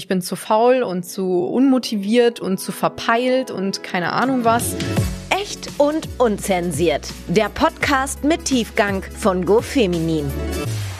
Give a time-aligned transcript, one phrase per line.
[0.00, 4.74] Ich bin zu faul und zu unmotiviert und zu verpeilt und keine Ahnung was.
[5.28, 7.06] Echt und unzensiert.
[7.28, 10.24] Der Podcast mit Tiefgang von GoFeminin.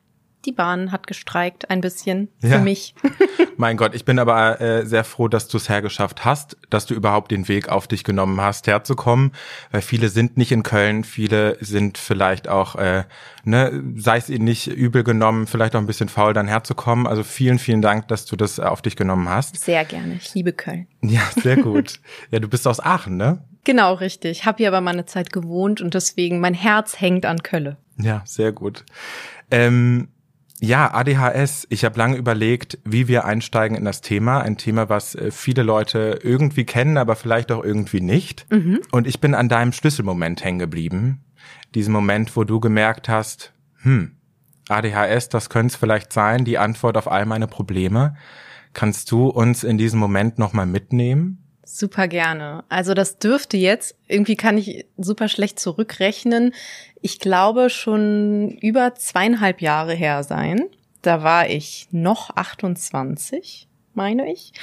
[0.45, 2.57] die Bahn hat gestreikt ein bisschen für ja.
[2.59, 2.95] mich.
[3.57, 6.93] mein Gott, ich bin aber äh, sehr froh, dass du es hergeschafft hast, dass du
[6.93, 9.31] überhaupt den Weg auf dich genommen hast, herzukommen,
[9.71, 13.03] weil viele sind nicht in Köln, viele sind vielleicht auch, äh,
[13.43, 17.07] ne, sei es ihnen nicht übel genommen, vielleicht auch ein bisschen faul, dann herzukommen.
[17.07, 19.57] Also vielen, vielen Dank, dass du das auf dich genommen hast.
[19.57, 20.15] Sehr gerne.
[20.15, 20.87] Ich liebe Köln.
[21.01, 21.99] Ja, sehr gut.
[22.31, 23.43] ja, du bist aus Aachen, ne?
[23.63, 24.45] Genau, richtig.
[24.45, 27.77] Hab hier aber mal eine Zeit gewohnt und deswegen mein Herz hängt an Kölle.
[27.97, 28.85] Ja, sehr gut.
[29.51, 30.07] Ähm,
[30.63, 31.65] ja, ADHS.
[31.69, 34.41] Ich habe lange überlegt, wie wir einsteigen in das Thema.
[34.41, 38.45] Ein Thema, was äh, viele Leute irgendwie kennen, aber vielleicht auch irgendwie nicht.
[38.51, 38.79] Mhm.
[38.91, 41.23] Und ich bin an deinem Schlüsselmoment hängen geblieben.
[41.73, 44.11] Diesen Moment, wo du gemerkt hast, hm,
[44.69, 48.15] ADHS, das könnte es vielleicht sein, die Antwort auf all meine Probleme.
[48.73, 51.40] Kannst du uns in diesem Moment nochmal mitnehmen?
[51.63, 52.63] Super gerne.
[52.69, 56.53] Also das dürfte jetzt, irgendwie kann ich super schlecht zurückrechnen,
[57.01, 60.69] ich glaube schon über zweieinhalb Jahre her sein.
[61.01, 64.53] Da war ich noch 28, meine ich.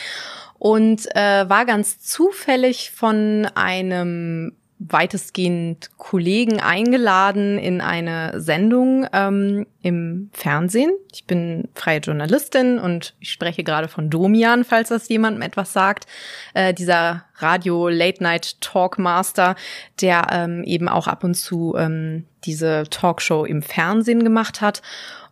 [0.58, 10.30] Und äh, war ganz zufällig von einem weitestgehend Kollegen eingeladen in eine Sendung ähm, im
[10.32, 10.92] Fernsehen.
[11.12, 16.06] Ich bin freie Journalistin und ich spreche gerade von Domian, falls das jemandem etwas sagt.
[16.54, 19.56] Äh, dieser Radio Late Night Talkmaster,
[20.00, 24.82] der ähm, eben auch ab und zu ähm, diese Talkshow im Fernsehen gemacht hat.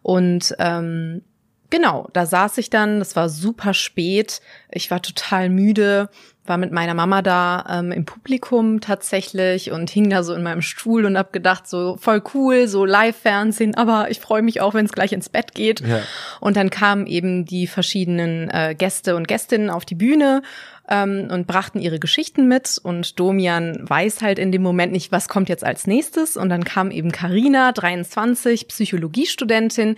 [0.03, 1.23] Und ähm,
[1.71, 4.41] genau, da saß ich dann, das war super spät,
[4.71, 6.09] ich war total müde
[6.49, 10.63] war mit meiner Mama da ähm, im Publikum tatsächlich und hing da so in meinem
[10.63, 14.87] Stuhl und hab gedacht, so voll cool, so Live-Fernsehen, aber ich freue mich auch, wenn
[14.87, 15.81] es gleich ins Bett geht.
[15.81, 16.01] Ja.
[16.41, 20.43] Und dann kamen eben die verschiedenen äh, Gäste und Gästinnen auf die Bühne
[20.89, 25.29] ähm, und brachten ihre Geschichten mit und Domian weiß halt in dem Moment nicht, was
[25.29, 26.37] kommt jetzt als nächstes.
[26.37, 29.97] Und dann kam eben Karina, 23, Psychologiestudentin,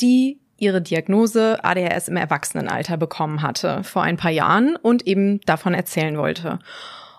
[0.00, 5.74] die ihre Diagnose ADHS im Erwachsenenalter bekommen hatte vor ein paar Jahren und eben davon
[5.74, 6.58] erzählen wollte.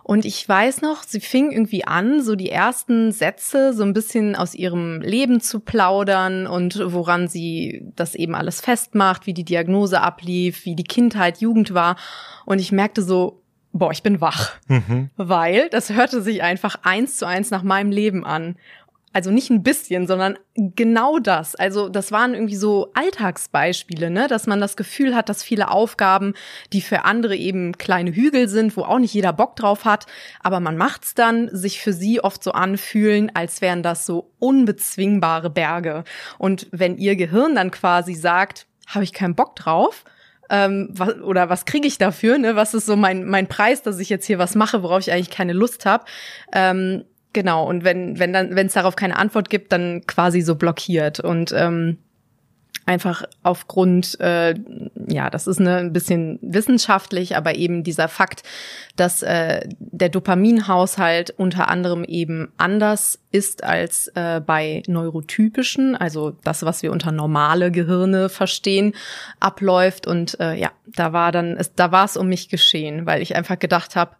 [0.03, 4.35] Und ich weiß noch, sie fing irgendwie an, so die ersten Sätze so ein bisschen
[4.35, 10.02] aus ihrem Leben zu plaudern und woran sie das eben alles festmacht, wie die Diagnose
[10.02, 11.97] ablief, wie die Kindheit, Jugend war.
[12.46, 13.41] Und ich merkte so,
[13.73, 14.53] boah, ich bin wach.
[14.68, 15.09] Mhm.
[15.18, 18.56] Weil das hörte sich einfach eins zu eins nach meinem Leben an
[19.14, 21.56] also nicht ein bisschen, sondern genau das.
[21.56, 26.34] Also das waren irgendwie so Alltagsbeispiele, ne, dass man das Gefühl hat, dass viele Aufgaben,
[26.72, 30.06] die für andere eben kleine Hügel sind, wo auch nicht jeder Bock drauf hat,
[30.42, 35.50] aber man macht's dann, sich für sie oft so anfühlen, als wären das so unbezwingbare
[35.50, 36.04] Berge.
[36.38, 40.06] Und wenn ihr Gehirn dann quasi sagt, habe ich keinen Bock drauf,
[40.50, 42.58] ähm, was, oder was kriege ich dafür, ne?
[42.58, 45.30] Was ist so mein, mein Preis, dass ich jetzt hier was mache, worauf ich eigentlich
[45.30, 46.04] keine Lust habe,
[46.52, 50.56] ähm, Genau, und wenn, wenn dann, wenn es darauf keine Antwort gibt, dann quasi so
[50.56, 51.19] blockiert.
[51.19, 51.97] Und ähm,
[52.85, 54.56] einfach aufgrund, äh,
[55.08, 58.44] ja, das ist ne, ein bisschen wissenschaftlich, aber eben dieser Fakt,
[58.96, 66.64] dass äh, der Dopaminhaushalt unter anderem eben anders ist als äh, bei neurotypischen, also das,
[66.64, 68.94] was wir unter normale Gehirne verstehen,
[69.40, 70.08] abläuft.
[70.08, 73.35] Und äh, ja, da war dann, es, da war es um mich geschehen, weil ich
[73.35, 74.16] einfach gedacht habe,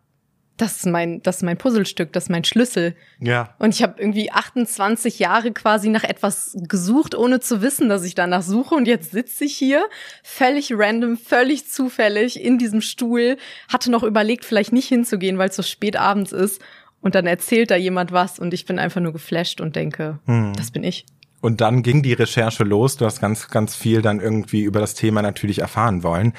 [0.62, 2.96] das ist mein, das ist mein Puzzlestück, das ist mein Schlüssel.
[3.19, 3.56] Ja.
[3.58, 8.13] Und ich habe irgendwie 28 Jahre quasi nach etwas gesucht, ohne zu wissen, dass ich
[8.13, 8.75] danach suche.
[8.75, 9.84] Und jetzt sitze ich hier,
[10.24, 13.38] völlig random, völlig zufällig in diesem Stuhl,
[13.74, 16.62] hatte noch überlegt, vielleicht nicht hinzugehen, weil es so spät abends ist.
[17.02, 20.54] Und dann erzählt da jemand was und ich bin einfach nur geflasht und denke, hm.
[20.56, 21.06] das bin ich.
[21.42, 22.98] Und dann ging die Recherche los.
[22.98, 26.34] Du hast ganz, ganz viel dann irgendwie über das Thema natürlich erfahren wollen.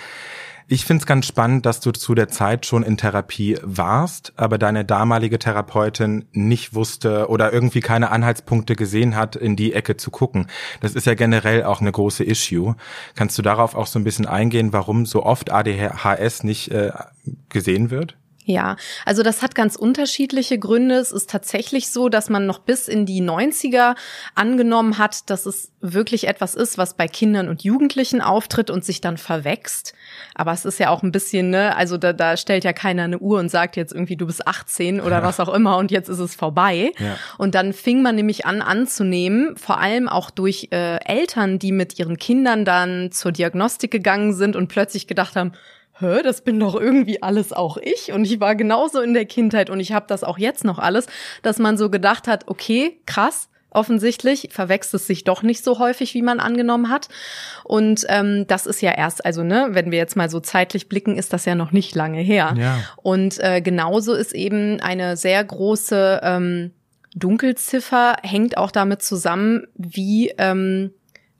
[0.72, 4.56] Ich finde es ganz spannend, dass du zu der Zeit schon in Therapie warst, aber
[4.56, 10.10] deine damalige Therapeutin nicht wusste oder irgendwie keine Anhaltspunkte gesehen hat, in die Ecke zu
[10.10, 10.46] gucken.
[10.80, 12.74] Das ist ja generell auch eine große Issue.
[13.16, 16.90] Kannst du darauf auch so ein bisschen eingehen, warum so oft ADHS nicht äh,
[17.50, 18.16] gesehen wird?
[18.52, 18.76] Ja,
[19.06, 20.96] also das hat ganz unterschiedliche Gründe.
[20.96, 23.94] Es ist tatsächlich so, dass man noch bis in die 90er
[24.34, 29.00] angenommen hat, dass es wirklich etwas ist, was bei Kindern und Jugendlichen auftritt und sich
[29.00, 29.94] dann verwächst.
[30.34, 33.18] Aber es ist ja auch ein bisschen, ne, also da, da stellt ja keiner eine
[33.18, 35.22] Uhr und sagt jetzt irgendwie, du bist 18 oder ja.
[35.22, 36.92] was auch immer und jetzt ist es vorbei.
[36.98, 37.16] Ja.
[37.38, 41.98] Und dann fing man nämlich an anzunehmen, vor allem auch durch äh, Eltern, die mit
[41.98, 45.52] ihren Kindern dann zur Diagnostik gegangen sind und plötzlich gedacht haben,
[46.02, 49.70] hä, das bin doch irgendwie alles auch ich und ich war genauso in der Kindheit
[49.70, 51.06] und ich habe das auch jetzt noch alles,
[51.42, 56.14] dass man so gedacht hat, okay, krass, offensichtlich verwechselt es sich doch nicht so häufig,
[56.14, 57.08] wie man angenommen hat.
[57.64, 61.16] Und ähm, das ist ja erst, also ne, wenn wir jetzt mal so zeitlich blicken,
[61.16, 62.54] ist das ja noch nicht lange her.
[62.58, 62.78] Ja.
[62.96, 66.72] Und äh, genauso ist eben eine sehr große ähm,
[67.14, 70.92] Dunkelziffer hängt auch damit zusammen, wie ähm,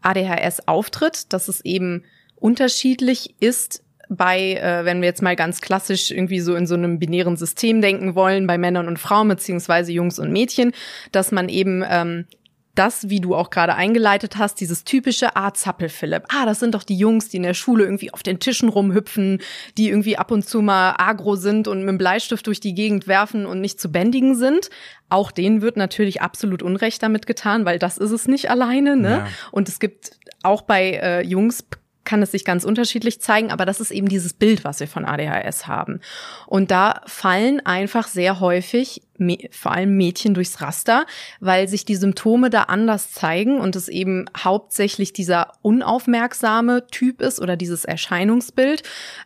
[0.02, 2.04] ADHS auftritt, dass es eben
[2.36, 3.81] unterschiedlich ist
[4.16, 7.80] bei, äh, wenn wir jetzt mal ganz klassisch irgendwie so in so einem binären System
[7.80, 10.72] denken wollen, bei Männern und Frauen beziehungsweise Jungs und Mädchen,
[11.12, 12.26] dass man eben ähm,
[12.74, 16.24] das, wie du auch gerade eingeleitet hast, dieses typische Ah, Zappel-Philipp.
[16.28, 19.40] Ah, das sind doch die Jungs, die in der Schule irgendwie auf den Tischen rumhüpfen,
[19.76, 23.06] die irgendwie ab und zu mal agro sind und mit dem Bleistift durch die Gegend
[23.06, 24.70] werfen und nicht zu bändigen sind.
[25.10, 28.96] Auch denen wird natürlich absolut Unrecht damit getan, weil das ist es nicht alleine.
[28.96, 29.10] Ne?
[29.10, 29.28] Ja.
[29.50, 30.12] Und es gibt
[30.42, 31.64] auch bei äh, Jungs
[32.04, 35.04] kann es sich ganz unterschiedlich zeigen, aber das ist eben dieses Bild, was wir von
[35.04, 36.00] ADHS haben.
[36.46, 39.02] Und da fallen einfach sehr häufig
[39.50, 41.06] vor allem Mädchen durchs Raster,
[41.38, 47.40] weil sich die Symptome da anders zeigen und es eben hauptsächlich dieser unaufmerksame Typ ist
[47.40, 48.82] oder dieses Erscheinungsbild.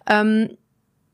[0.06, 0.50] Ähm,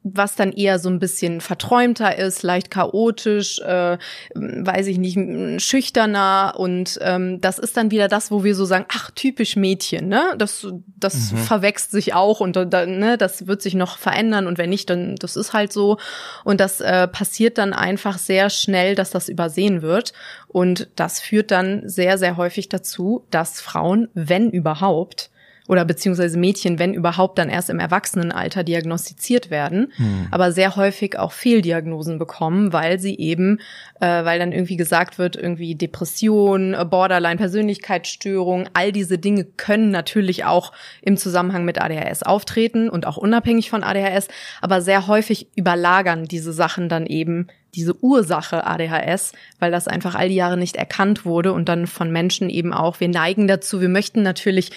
[0.04, 3.98] was dann eher so ein bisschen verträumter ist, leicht chaotisch, äh,
[4.34, 8.86] weiß ich nicht, schüchterner und ähm, das ist dann wieder das, wo wir so sagen,
[8.88, 10.34] ach typisch Mädchen, ne?
[10.38, 10.66] Das
[10.98, 11.38] das mhm.
[11.38, 15.16] verwächst sich auch und da, ne, das wird sich noch verändern und wenn nicht, dann
[15.16, 15.98] das ist halt so
[16.44, 20.12] und das äh, passiert dann einfach sehr schnell, dass das übersehen wird
[20.48, 25.30] und das führt dann sehr sehr häufig dazu, dass Frauen, wenn überhaupt
[25.68, 30.28] oder beziehungsweise Mädchen, wenn überhaupt, dann erst im Erwachsenenalter diagnostiziert werden, hm.
[30.30, 33.58] aber sehr häufig auch Fehldiagnosen bekommen, weil sie eben,
[34.00, 40.44] äh, weil dann irgendwie gesagt wird, irgendwie Depression, Borderline, Persönlichkeitsstörung, all diese Dinge können natürlich
[40.44, 44.28] auch im Zusammenhang mit ADHS auftreten und auch unabhängig von ADHS,
[44.60, 50.28] aber sehr häufig überlagern diese Sachen dann eben diese Ursache ADHS, weil das einfach all
[50.28, 53.88] die Jahre nicht erkannt wurde und dann von Menschen eben auch, wir neigen dazu, wir
[53.88, 54.70] möchten natürlich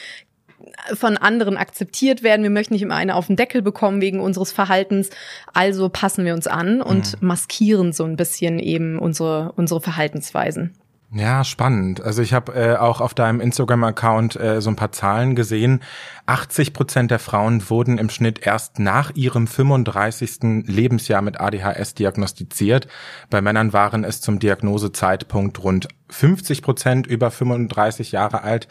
[0.94, 2.44] von anderen akzeptiert werden.
[2.44, 5.10] Wir möchten nicht immer eine auf den Deckel bekommen wegen unseres Verhaltens.
[5.54, 7.28] Also passen wir uns an und mhm.
[7.28, 10.74] maskieren so ein bisschen eben unsere, unsere Verhaltensweisen.
[11.18, 12.02] Ja, spannend.
[12.02, 15.82] Also ich habe äh, auch auf deinem Instagram-Account äh, so ein paar Zahlen gesehen.
[16.26, 20.66] 80 Prozent der Frauen wurden im Schnitt erst nach ihrem 35.
[20.66, 22.88] Lebensjahr mit ADHS diagnostiziert.
[23.30, 28.68] Bei Männern waren es zum Diagnosezeitpunkt rund 50 Prozent über 35 Jahre alt.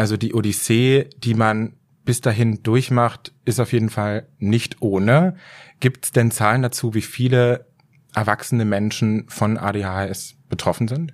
[0.00, 1.74] Also die Odyssee, die man
[2.06, 5.36] bis dahin durchmacht, ist auf jeden Fall nicht ohne.
[5.78, 7.66] Gibt es denn Zahlen dazu, wie viele
[8.14, 11.12] erwachsene Menschen von ADHS betroffen sind?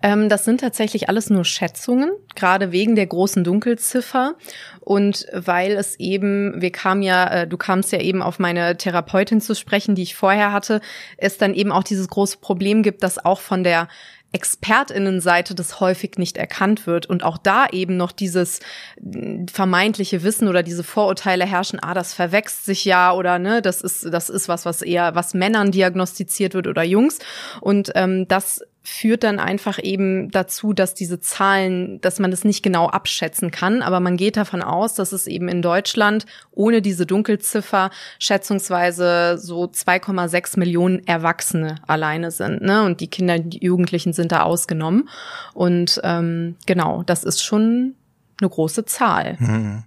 [0.00, 4.36] Ähm, das sind tatsächlich alles nur Schätzungen, gerade wegen der großen Dunkelziffer
[4.80, 9.40] und weil es eben, wir kamen ja, äh, du kamst ja eben auf meine Therapeutin
[9.40, 10.80] zu sprechen, die ich vorher hatte,
[11.18, 13.88] es dann eben auch dieses große Problem gibt, dass auch von der
[14.32, 18.60] Expertinnenseite das häufig nicht erkannt wird und auch da eben noch dieses
[19.00, 23.80] mm, vermeintliche Wissen oder diese Vorurteile herrschen, ah, das verwächst sich ja oder ne, das
[23.80, 27.18] ist das ist was, was eher was Männern diagnostiziert wird oder Jungs.
[27.60, 32.62] Und ähm, das führt dann einfach eben dazu, dass diese Zahlen, dass man das nicht
[32.62, 33.82] genau abschätzen kann.
[33.82, 39.64] Aber man geht davon aus, dass es eben in Deutschland ohne diese Dunkelziffer schätzungsweise so
[39.64, 42.62] 2,6 Millionen Erwachsene alleine sind.
[42.62, 42.82] Ne?
[42.82, 45.08] Und die Kinder, die Jugendlichen sind da ausgenommen.
[45.54, 47.94] Und ähm, genau, das ist schon
[48.40, 49.36] eine große Zahl.
[49.38, 49.84] Mhm.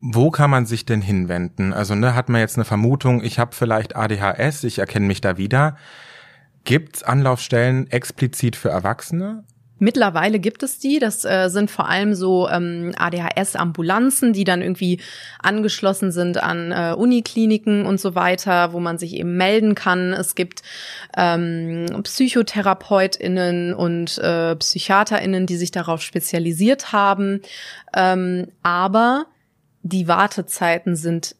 [0.00, 1.74] Wo kann man sich denn hinwenden?
[1.74, 5.36] Also ne, hat man jetzt eine Vermutung, ich habe vielleicht ADHS, ich erkenne mich da
[5.36, 5.76] wieder.
[6.64, 9.44] Gibt es Anlaufstellen explizit für Erwachsene?
[9.78, 10.98] Mittlerweile gibt es die.
[10.98, 15.00] Das äh, sind vor allem so ähm, ADHS-Ambulanzen, die dann irgendwie
[15.42, 20.12] angeschlossen sind an äh, Unikliniken und so weiter, wo man sich eben melden kann.
[20.12, 20.62] Es gibt
[21.16, 27.42] ähm, PsychotherapeutInnen und äh, PsychiaterInnen, die sich darauf spezialisiert haben.
[27.94, 29.26] Ähm, aber
[29.82, 31.36] die Wartezeiten sind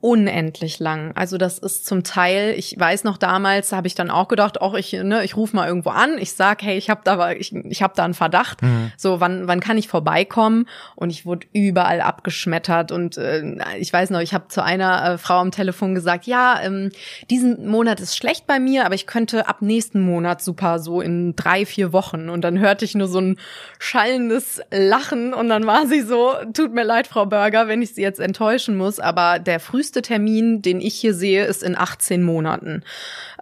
[0.00, 1.10] unendlich lang.
[1.16, 4.74] Also das ist zum Teil, ich weiß noch damals, habe ich dann auch gedacht, auch
[4.74, 7.82] ich, ne, ich rufe mal irgendwo an, ich sag, hey, ich habe da, ich, ich
[7.82, 8.62] habe da einen Verdacht.
[8.62, 8.92] Mhm.
[8.96, 10.68] So, wann, wann kann ich vorbeikommen?
[10.94, 13.42] Und ich wurde überall abgeschmettert und äh,
[13.78, 16.90] ich weiß noch, ich habe zu einer äh, Frau am Telefon gesagt, ja, ähm,
[17.28, 21.34] diesen Monat ist schlecht bei mir, aber ich könnte ab nächsten Monat super so in
[21.34, 22.28] drei vier Wochen.
[22.28, 23.38] Und dann hörte ich nur so ein
[23.80, 28.02] schallendes Lachen und dann war sie so, tut mir leid, Frau Burger, wenn ich Sie
[28.02, 32.22] jetzt enttäuschen muss, aber der früheste früheste Termin, den ich hier sehe, ist in 18
[32.22, 32.82] Monaten.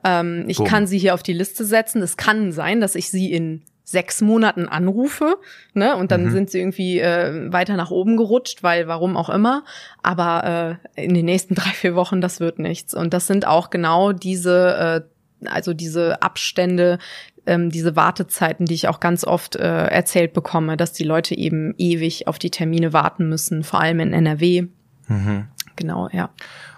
[0.05, 0.67] Ähm, ich Boom.
[0.67, 2.03] kann sie hier auf die Liste setzen.
[2.03, 5.37] Es kann sein, dass ich sie in sechs Monaten anrufe,
[5.73, 6.31] ne, und dann mhm.
[6.31, 9.65] sind sie irgendwie äh, weiter nach oben gerutscht, weil warum auch immer.
[10.03, 12.95] Aber äh, in den nächsten drei vier Wochen das wird nichts.
[12.95, 15.07] Und das sind auch genau diese,
[15.43, 16.99] äh, also diese Abstände,
[17.47, 21.75] ähm, diese Wartezeiten, die ich auch ganz oft äh, erzählt bekomme, dass die Leute eben
[21.77, 24.67] ewig auf die Termine warten müssen, vor allem in NRW.
[25.09, 25.49] Mhm.
[25.77, 26.31] Genau, ja.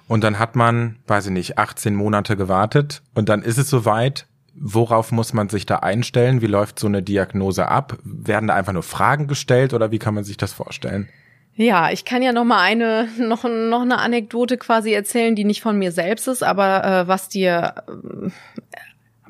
[0.07, 4.27] Und dann hat man, weiß ich nicht, 18 Monate gewartet und dann ist es soweit.
[4.61, 6.43] Worauf muss man sich da einstellen?
[6.43, 7.97] Wie läuft so eine Diagnose ab?
[8.03, 11.09] Werden da einfach nur Fragen gestellt oder wie kann man sich das vorstellen?
[11.55, 15.61] Ja, ich kann ja noch mal eine noch noch eine Anekdote quasi erzählen, die nicht
[15.61, 18.31] von mir selbst ist, aber äh, was dir äh,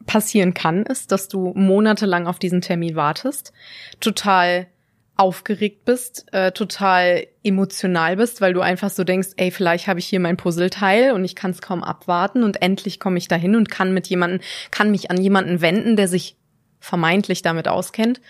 [0.07, 3.53] passieren kann, ist, dass du monatelang auf diesen Termin wartest,
[4.01, 4.67] total
[5.19, 10.07] aufgeregt bist, äh, total emotional bist, weil du einfach so denkst, ey, vielleicht habe ich
[10.07, 13.69] hier mein Puzzleteil und ich kann es kaum abwarten und endlich komme ich dahin und
[13.69, 16.38] kann mit jemanden, kann mich an jemanden wenden, der sich
[16.81, 18.21] vermeintlich damit auskennt.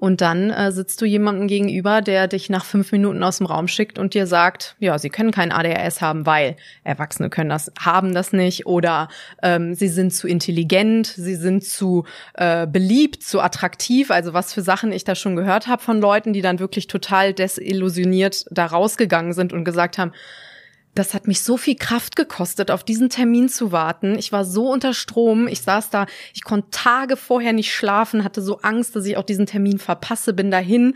[0.00, 3.68] Und dann äh, sitzt du jemandem gegenüber, der dich nach fünf Minuten aus dem Raum
[3.68, 8.14] schickt und dir sagt, ja, sie können kein ADHS haben, weil Erwachsene können das, haben
[8.14, 9.08] das nicht oder
[9.42, 14.10] ähm, sie sind zu intelligent, sie sind zu äh, beliebt, zu attraktiv.
[14.10, 17.34] Also was für Sachen ich da schon gehört habe von Leuten, die dann wirklich total
[17.34, 20.12] desillusioniert da rausgegangen sind und gesagt haben,
[20.94, 24.18] das hat mich so viel Kraft gekostet, auf diesen Termin zu warten.
[24.18, 25.46] Ich war so unter Strom.
[25.46, 29.22] Ich saß da, ich konnte Tage vorher nicht schlafen, hatte so Angst, dass ich auch
[29.22, 30.94] diesen Termin verpasse, bin dahin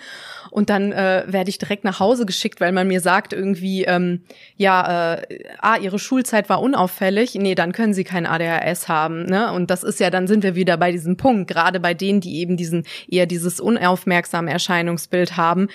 [0.50, 4.22] und dann äh, werde ich direkt nach Hause geschickt, weil man mir sagt irgendwie, ähm,
[4.56, 7.34] ja, äh, ah, ihre Schulzeit war unauffällig.
[7.36, 9.24] Nee, dann können sie kein ADHS haben.
[9.26, 9.52] Ne?
[9.52, 12.38] Und das ist ja, dann sind wir wieder bei diesem Punkt, gerade bei denen, die
[12.38, 15.68] eben diesen eher dieses unaufmerksame Erscheinungsbild haben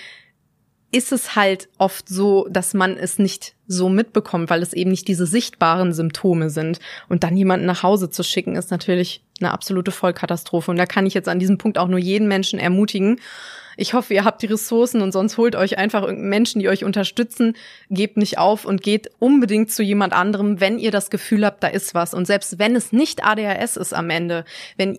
[0.92, 5.06] ist es halt oft so, dass man es nicht so mitbekommt, weil es eben nicht
[5.06, 6.80] diese sichtbaren Symptome sind.
[7.08, 10.70] Und dann jemanden nach Hause zu schicken, ist natürlich eine absolute Vollkatastrophe.
[10.70, 13.20] Und da kann ich jetzt an diesem Punkt auch nur jeden Menschen ermutigen.
[13.76, 17.56] Ich hoffe, ihr habt die Ressourcen und sonst holt euch einfach Menschen, die euch unterstützen.
[17.88, 21.68] Gebt nicht auf und geht unbedingt zu jemand anderem, wenn ihr das Gefühl habt, da
[21.68, 22.14] ist was.
[22.14, 24.44] Und selbst wenn es nicht ADHS ist am Ende,
[24.76, 24.98] wenn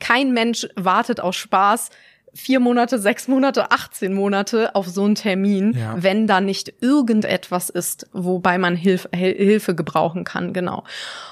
[0.00, 1.90] kein Mensch wartet aus Spaß,
[2.34, 5.96] vier Monate, sechs Monate, 18 Monate auf so einen Termin, ja.
[5.98, 10.84] wenn da nicht irgendetwas ist, wobei man Hilf Hilfe gebrauchen kann, genau.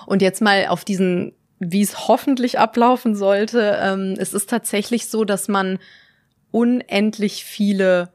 [0.07, 5.25] Und jetzt mal auf diesen, wie es hoffentlich ablaufen sollte, ähm, es ist tatsächlich so,
[5.25, 5.79] dass man
[6.51, 8.11] unendlich viele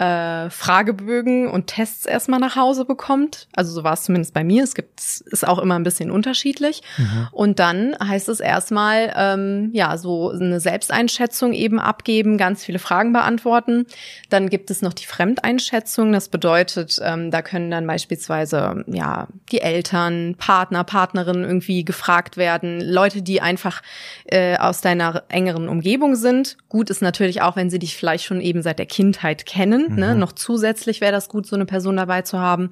[0.00, 3.48] äh, Fragebögen und Tests erstmal nach Hause bekommt.
[3.54, 4.64] Also so war es zumindest bei mir.
[4.64, 6.80] Es gibt ist auch immer ein bisschen unterschiedlich.
[6.96, 7.28] Mhm.
[7.32, 13.12] Und dann heißt es erstmal ähm, ja so eine Selbsteinschätzung eben abgeben, ganz viele Fragen
[13.12, 13.84] beantworten.
[14.30, 16.12] Dann gibt es noch die Fremdeinschätzung.
[16.12, 22.80] Das bedeutet, ähm, da können dann beispielsweise ja die Eltern, Partner, Partnerinnen irgendwie gefragt werden,
[22.80, 23.82] Leute, die einfach
[24.24, 26.56] äh, aus deiner engeren Umgebung sind.
[26.70, 30.06] Gut ist natürlich auch, wenn sie dich vielleicht schon eben seit der Kindheit kennen Ne?
[30.06, 30.12] Mhm.
[30.12, 30.16] Ne?
[30.16, 32.70] Noch zusätzlich wäre das gut, so eine Person dabei zu haben.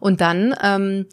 [0.00, 1.06] Und dann ähm,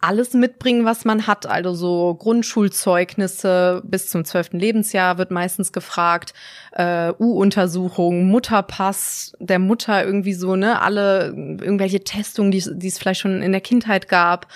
[0.00, 1.46] alles mitbringen, was man hat.
[1.46, 6.32] Also so Grundschulzeugnisse bis zum zwölften Lebensjahr wird meistens gefragt.
[6.72, 10.80] Äh, U-Untersuchung, Mutterpass der Mutter irgendwie so, ne?
[10.80, 14.46] Alle irgendwelche Testungen, die, die es vielleicht schon in der Kindheit gab.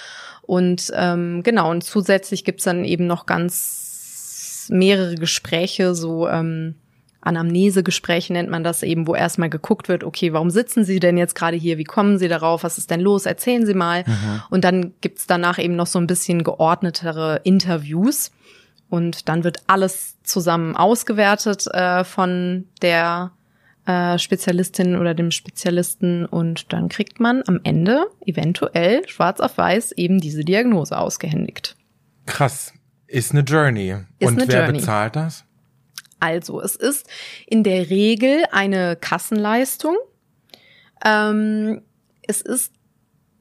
[0.43, 6.75] Und ähm, genau, und zusätzlich gibt's dann eben noch ganz mehrere Gespräche, so ähm,
[7.25, 11.35] Anamnesegespräche nennt man das eben, wo erstmal geguckt wird, okay, warum sitzen Sie denn jetzt
[11.35, 11.79] gerade hier?
[11.79, 12.63] Wie kommen Sie darauf?
[12.63, 13.27] Was ist denn los?
[13.27, 14.05] Erzählen Sie mal.
[14.07, 14.43] Mhm.
[14.51, 18.31] Und dann gibt's danach eben noch so ein bisschen geordnetere Interviews.
[18.91, 23.33] Und dann wird alles zusammen ausgewertet äh, von der
[23.87, 29.93] äh, Spezialistin oder dem Spezialisten und dann kriegt man am Ende eventuell schwarz auf weiß
[29.93, 31.77] eben diese Diagnose ausgehändigt.
[32.27, 32.73] Krass.
[33.07, 33.97] Ist eine Journey.
[34.19, 34.79] Ist und eine wer Journey.
[34.79, 35.45] bezahlt das?
[36.25, 37.07] Also, es ist
[37.47, 39.97] in der Regel eine Kassenleistung.
[41.05, 41.83] Ähm,
[42.23, 42.73] es ist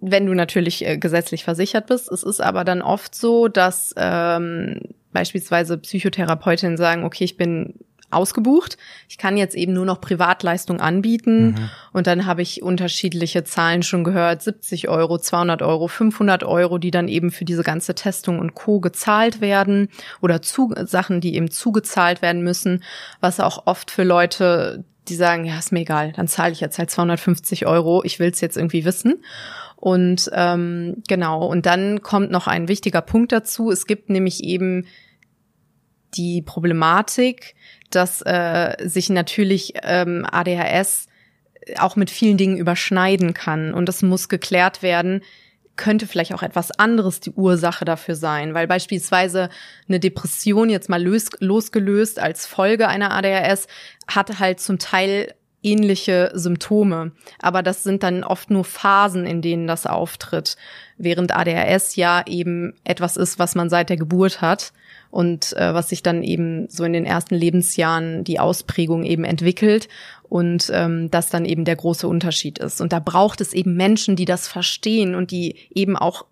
[0.06, 2.12] wenn du natürlich äh, gesetzlich versichert bist.
[2.12, 4.82] Es ist aber dann oft so, dass ähm,
[5.14, 7.76] beispielsweise Psychotherapeutinnen sagen, okay, ich bin
[8.14, 8.78] ausgebucht.
[9.10, 11.52] Ich kann jetzt eben nur noch Privatleistung anbieten.
[11.52, 11.70] Mhm.
[11.92, 14.42] Und dann habe ich unterschiedliche Zahlen schon gehört.
[14.42, 18.80] 70 Euro, 200 Euro, 500 Euro, die dann eben für diese ganze Testung und Co.
[18.80, 19.90] gezahlt werden
[20.22, 22.84] oder zu, Sachen, die eben zugezahlt werden müssen,
[23.20, 26.80] was auch oft für Leute, die sagen, ja, ist mir egal, dann zahle ich jetzt
[26.80, 29.24] halt 250 Euro, ich will es jetzt irgendwie wissen.
[29.76, 33.70] Und ähm, genau, und dann kommt noch ein wichtiger Punkt dazu.
[33.70, 34.86] Es gibt nämlich eben
[36.16, 37.56] die Problematik,
[37.90, 41.08] dass äh, sich natürlich ähm, ADHS
[41.78, 43.74] auch mit vielen Dingen überschneiden kann.
[43.74, 45.22] Und das muss geklärt werden,
[45.76, 49.50] könnte vielleicht auch etwas anderes die Ursache dafür sein, weil beispielsweise
[49.88, 53.68] eine Depression jetzt mal los, losgelöst als Folge einer ADHS
[54.08, 57.14] hat halt zum Teil ähnliche Symptome.
[57.42, 60.58] Aber das sind dann oft nur Phasen, in denen das auftritt.
[60.98, 64.74] Während ADHS ja eben etwas ist, was man seit der Geburt hat
[65.14, 69.88] und äh, was sich dann eben so in den ersten Lebensjahren die Ausprägung eben entwickelt
[70.28, 72.82] und ähm, das dann eben der große Unterschied ist.
[72.82, 76.26] Und da braucht es eben Menschen, die das verstehen und die eben auch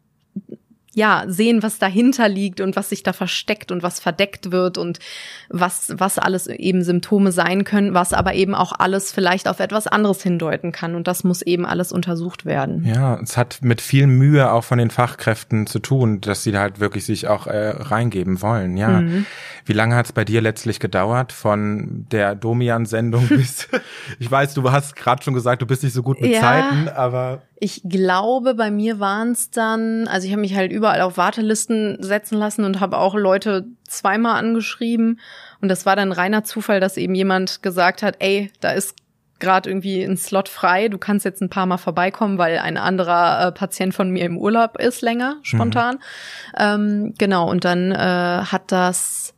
[0.94, 5.00] ja, sehen, was dahinter liegt und was sich da versteckt und was verdeckt wird und
[5.50, 9.88] was, was alles eben Symptome sein können, was aber eben auch alles vielleicht auf etwas
[9.88, 10.96] anderes hindeuten kann.
[10.96, 12.86] Und das muss eben alles untersucht werden.
[12.86, 16.60] Ja, es hat mit viel Mühe auch von den Fachkräften zu tun, dass sie da
[16.60, 18.76] halt wirklich sich auch äh, reingeben wollen.
[18.76, 19.02] Ja.
[19.02, 19.26] Mhm.
[19.66, 23.70] Wie lange hat es bei dir letztlich gedauert von der Domian-Sendung bis,
[24.20, 26.42] ich weiß, du hast gerade schon gesagt, du bist nicht so gut mit ja.
[26.42, 31.02] Zeiten, aber ich glaube, bei mir waren es dann, also ich habe mich halt überall
[31.02, 35.20] auf Wartelisten setzen lassen und habe auch Leute zweimal angeschrieben.
[35.62, 38.96] Und das war dann reiner Zufall, dass eben jemand gesagt hat, ey, da ist
[39.38, 43.48] gerade irgendwie ein Slot frei, du kannst jetzt ein paar Mal vorbeikommen, weil ein anderer
[43.48, 45.96] äh, Patient von mir im Urlaub ist länger, spontan.
[45.96, 46.00] Mhm.
[46.58, 49.36] Ähm, genau, und dann äh, hat das,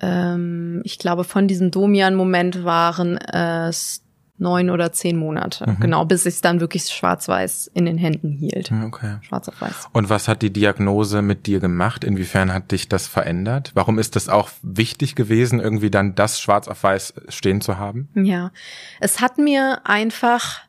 [0.00, 4.02] ähm, ich glaube, von diesem Domian-Moment waren es
[4.38, 5.68] neun oder zehn Monate.
[5.68, 5.80] Mhm.
[5.80, 8.70] Genau, bis ich es dann wirklich schwarz-weiß in den Händen hielt.
[8.70, 9.18] Okay.
[9.22, 9.88] Schwarz auf weiß.
[9.92, 12.04] Und was hat die Diagnose mit dir gemacht?
[12.04, 13.72] Inwiefern hat dich das verändert?
[13.74, 18.08] Warum ist das auch wichtig gewesen, irgendwie dann das schwarz auf weiß stehen zu haben?
[18.14, 18.52] Ja,
[19.00, 20.60] es hat mir einfach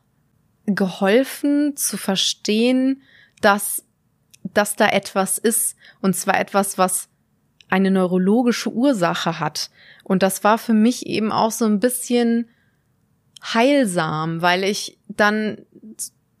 [0.66, 3.02] geholfen zu verstehen,
[3.40, 3.84] dass,
[4.42, 5.76] dass da etwas ist.
[6.00, 7.08] Und zwar etwas, was
[7.68, 9.70] eine neurologische Ursache hat.
[10.02, 12.48] Und das war für mich eben auch so ein bisschen
[13.42, 15.58] heilsam, weil ich dann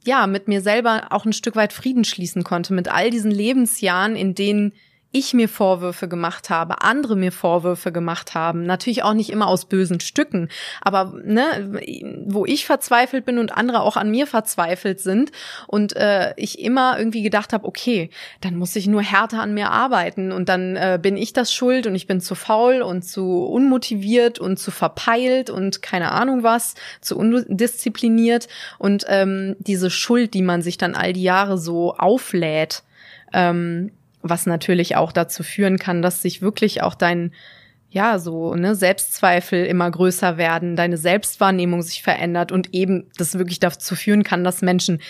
[0.04, 4.16] ja mit mir selber auch ein Stück weit Frieden schließen konnte mit all diesen Lebensjahren,
[4.16, 4.72] in denen
[5.12, 9.64] ich mir Vorwürfe gemacht habe, andere mir Vorwürfe gemacht haben, natürlich auch nicht immer aus
[9.64, 10.48] bösen Stücken,
[10.80, 11.80] aber ne,
[12.26, 15.32] wo ich verzweifelt bin und andere auch an mir verzweifelt sind
[15.66, 19.70] und äh, ich immer irgendwie gedacht habe, okay, dann muss ich nur härter an mir
[19.70, 23.44] arbeiten und dann äh, bin ich das schuld und ich bin zu faul und zu
[23.46, 28.46] unmotiviert und zu verpeilt und keine Ahnung was, zu undiszipliniert
[28.78, 32.84] und ähm, diese Schuld, die man sich dann all die Jahre so auflädt,
[33.32, 33.90] ähm,
[34.22, 37.32] was natürlich auch dazu führen kann, dass sich wirklich auch dein
[37.92, 43.58] ja, so, ne, Selbstzweifel immer größer werden, deine Selbstwahrnehmung sich verändert und eben das wirklich
[43.58, 45.00] dazu führen kann, dass Menschen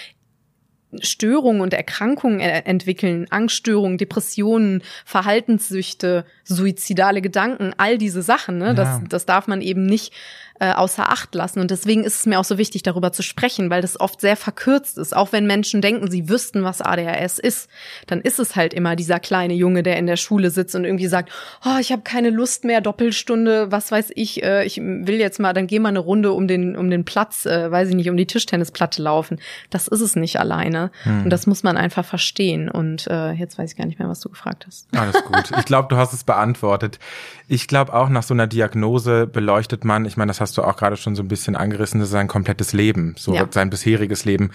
[1.01, 8.69] Störungen und Erkrankungen entwickeln, Angststörungen, Depressionen, Verhaltenssüchte, suizidale Gedanken, all diese Sachen, ne?
[8.69, 8.75] Ja.
[8.75, 10.13] Das, das darf man eben nicht
[10.61, 11.59] äh, außer Acht lassen.
[11.59, 14.37] Und deswegen ist es mir auch so wichtig, darüber zu sprechen, weil das oft sehr
[14.37, 15.17] verkürzt ist.
[15.17, 17.71] Auch wenn Menschen denken, sie wüssten, was ADHS ist,
[18.07, 21.07] dann ist es halt immer dieser kleine Junge, der in der Schule sitzt und irgendwie
[21.07, 21.33] sagt,
[21.65, 25.55] oh, ich habe keine Lust mehr, Doppelstunde, was weiß ich, äh, ich will jetzt mal,
[25.55, 28.19] dann geh mal eine Runde um den, um den Platz, äh, weiß ich nicht, um
[28.19, 29.41] die Tischtennisplatte laufen.
[29.71, 30.91] Das ist es nicht alleine.
[31.05, 31.25] Hm.
[31.25, 32.71] Und das muss man einfach verstehen.
[32.71, 34.87] Und äh, jetzt weiß ich gar nicht mehr, was du gefragt hast.
[34.95, 35.53] Alles gut.
[35.59, 36.99] Ich glaube, du hast es beantwortet.
[37.53, 40.77] Ich glaube auch nach so einer Diagnose beleuchtet man, ich meine, das hast du auch
[40.77, 43.49] gerade schon so ein bisschen angerissen, das ist sein komplettes Leben, so ja.
[43.51, 44.53] sein bisheriges Leben.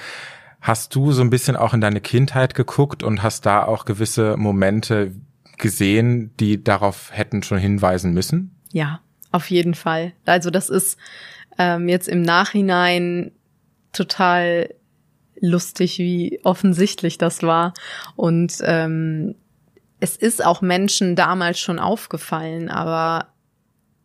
[0.61, 4.37] Hast du so ein bisschen auch in deine Kindheit geguckt und hast da auch gewisse
[4.37, 5.11] Momente
[5.57, 8.55] gesehen, die darauf hätten schon hinweisen müssen?
[8.71, 9.01] Ja,
[9.33, 10.13] auf jeden Fall.
[10.23, 10.97] Also das ist
[11.57, 13.33] ähm, jetzt im Nachhinein
[13.91, 14.73] total
[15.41, 17.73] lustig, wie offensichtlich das war.
[18.15, 19.35] Und ähm,
[20.05, 23.29] es ist auch Menschen damals schon aufgefallen, aber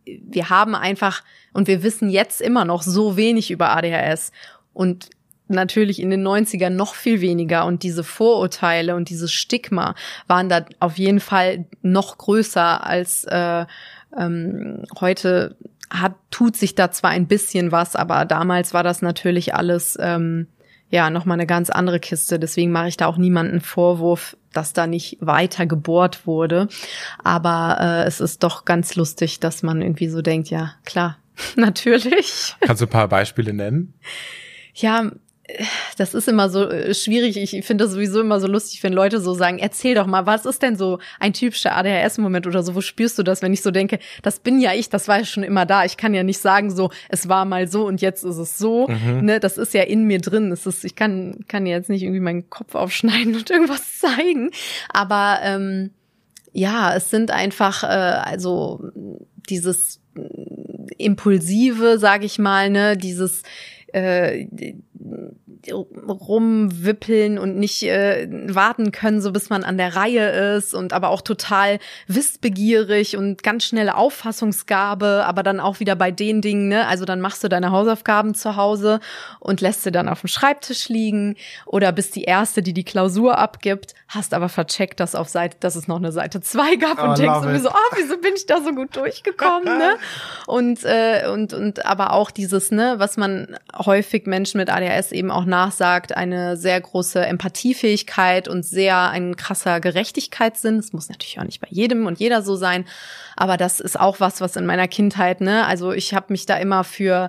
[0.06, 4.32] wir haben einfach und wir wissen jetzt immer noch so wenig über ADHS
[4.72, 5.10] und
[5.48, 9.94] natürlich in den 90ern noch viel weniger und diese Vorurteile und dieses Stigma
[10.26, 13.66] waren da auf jeden Fall noch größer als äh,
[14.18, 15.56] Ähm, heute
[15.88, 20.48] hat, tut sich da zwar ein bisschen was, aber damals war das natürlich alles ähm,
[20.90, 22.38] ja nochmal eine ganz andere Kiste.
[22.38, 26.68] Deswegen mache ich da auch niemanden Vorwurf, dass da nicht weiter gebohrt wurde.
[27.22, 31.18] Aber äh, es ist doch ganz lustig, dass man irgendwie so denkt, ja klar,
[31.56, 32.56] natürlich.
[32.60, 33.94] Kannst du ein paar Beispiele nennen?
[34.74, 35.10] Ja,
[35.96, 37.36] das ist immer so äh, schwierig.
[37.36, 40.46] Ich finde das sowieso immer so lustig, wenn Leute so sagen, erzähl doch mal, was
[40.46, 42.74] ist denn so ein typischer ADHS-Moment oder so?
[42.74, 45.24] Wo spürst du das, wenn ich so denke, das bin ja ich, das war ja
[45.24, 45.84] schon immer da.
[45.84, 48.88] Ich kann ja nicht sagen so, es war mal so und jetzt ist es so.
[48.88, 49.24] Mhm.
[49.24, 50.52] Ne, das ist ja in mir drin.
[50.52, 54.50] Es ist, ich kann, kann jetzt nicht irgendwie meinen Kopf aufschneiden und irgendwas zeigen.
[54.88, 55.90] Aber ähm,
[56.52, 58.90] ja, es sind einfach, äh, also
[59.48, 60.00] dieses
[60.98, 63.42] impulsive, sage ich mal, ne, dieses
[63.92, 64.46] äh,
[65.68, 71.10] rumwippeln und nicht äh, warten können, so bis man an der Reihe ist und aber
[71.10, 76.86] auch total wissbegierig und ganz schnelle Auffassungsgabe, aber dann auch wieder bei den Dingen, ne?
[76.86, 79.00] Also dann machst du deine Hausaufgaben zu Hause
[79.38, 83.38] und lässt sie dann auf dem Schreibtisch liegen oder bist die erste, die die Klausur
[83.38, 87.08] abgibt, hast aber vercheckt, dass auf Seite, dass es noch eine Seite zwei gab oh,
[87.08, 89.96] und denkst sowieso, oh, wieso bin ich da so gut durchgekommen, ne?
[90.46, 95.30] Und äh, und und aber auch dieses, ne, was man häufig Menschen mit ADHS eben
[95.30, 100.78] auch nachsagt, eine sehr große Empathiefähigkeit und sehr ein krasser Gerechtigkeitssinn.
[100.78, 102.86] Das muss natürlich auch nicht bei jedem und jeder so sein,
[103.36, 106.56] aber das ist auch was, was in meiner Kindheit, ne, also ich habe mich da
[106.56, 107.28] immer für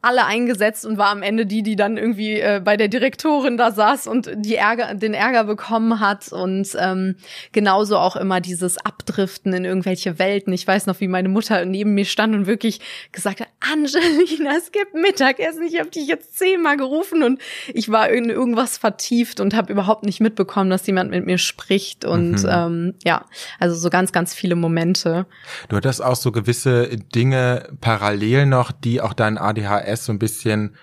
[0.00, 3.72] alle eingesetzt und war am Ende die, die dann irgendwie äh, bei der Direktorin da
[3.72, 7.16] saß und die Ärger, den Ärger bekommen hat und ähm,
[7.52, 10.52] genauso auch immer dieses Abdriften in irgendwelche Welten.
[10.52, 12.80] Ich weiß noch, wie meine Mutter neben mir stand und wirklich
[13.12, 15.62] gesagt hat, Angelina, es gibt Mittagessen.
[15.64, 17.40] Ich habe dich jetzt zehnmal gerufen und
[17.74, 22.06] ich war in irgendwas vertieft und habe überhaupt nicht mitbekommen, dass jemand mit mir spricht
[22.06, 22.48] und mhm.
[22.50, 23.26] ähm, ja,
[23.58, 25.26] also so ganz, ganz viele Momente.
[25.68, 30.76] Du hattest auch so gewisse Dinge parallel noch die auch dein ADHS so ein bisschen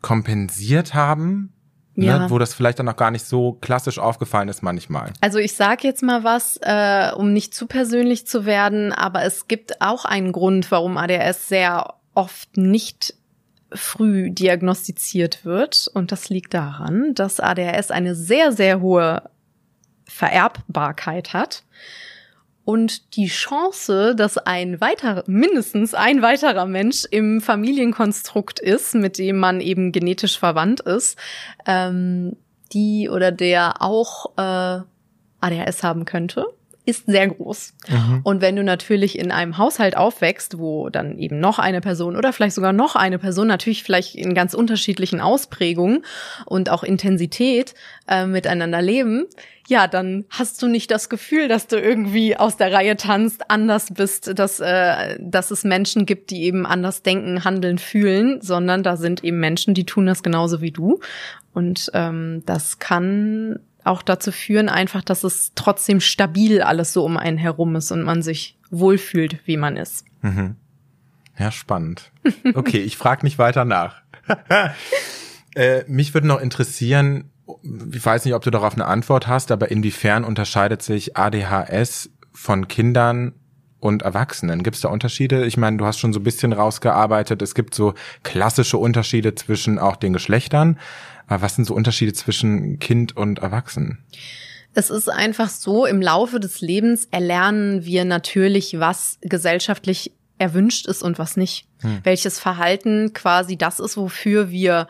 [0.00, 1.52] kompensiert haben?
[1.94, 2.18] Ne, ja.
[2.20, 5.12] Ne, wo das vielleicht dann noch gar nicht so klassisch aufgefallen ist manchmal.
[5.20, 9.48] Also ich sag jetzt mal was, äh, um nicht zu persönlich zu werden, aber es
[9.48, 13.14] gibt auch einen Grund, warum ADHS sehr oft nicht
[13.72, 15.90] früh diagnostiziert wird.
[15.92, 19.28] Und das liegt daran, dass ADHS eine sehr, sehr hohe
[20.06, 21.64] Vererbbarkeit hat.
[22.68, 29.38] Und die Chance, dass ein weiterer, mindestens ein weiterer Mensch im Familienkonstrukt ist, mit dem
[29.38, 31.18] man eben genetisch verwandt ist,
[31.66, 32.36] ähm,
[32.74, 34.82] die oder der auch äh,
[35.40, 36.44] ADHS haben könnte,
[36.88, 37.74] ist sehr groß.
[37.88, 38.20] Mhm.
[38.24, 42.32] Und wenn du natürlich in einem Haushalt aufwächst, wo dann eben noch eine Person oder
[42.32, 46.02] vielleicht sogar noch eine Person, natürlich vielleicht in ganz unterschiedlichen Ausprägungen
[46.46, 47.74] und auch Intensität
[48.08, 49.26] äh, miteinander leben,
[49.68, 53.92] ja, dann hast du nicht das Gefühl, dass du irgendwie aus der Reihe tanzt, anders
[53.92, 58.96] bist, dass, äh, dass es Menschen gibt, die eben anders denken, handeln, fühlen, sondern da
[58.96, 61.00] sind eben Menschen, die tun das genauso wie du.
[61.52, 67.16] Und ähm, das kann auch dazu führen, einfach, dass es trotzdem stabil alles so um
[67.16, 70.04] einen herum ist und man sich wohlfühlt, wie man ist.
[70.22, 70.56] Mhm.
[71.38, 72.12] Ja, spannend.
[72.54, 74.02] Okay, ich frage nicht weiter nach.
[75.54, 77.30] äh, mich würde noch interessieren,
[77.92, 82.68] ich weiß nicht, ob du darauf eine Antwort hast, aber inwiefern unterscheidet sich ADHS von
[82.68, 83.32] Kindern
[83.80, 84.62] und Erwachsenen?
[84.62, 85.46] Gibt es da Unterschiede?
[85.46, 89.78] Ich meine, du hast schon so ein bisschen rausgearbeitet, es gibt so klassische Unterschiede zwischen
[89.78, 90.78] auch den Geschlechtern.
[91.28, 93.98] Aber was sind so Unterschiede zwischen Kind und Erwachsenen?
[94.74, 101.02] Es ist einfach so, im Laufe des Lebens erlernen wir natürlich, was gesellschaftlich erwünscht ist
[101.02, 101.66] und was nicht.
[101.80, 102.00] Hm.
[102.02, 104.88] Welches Verhalten quasi das ist, wofür wir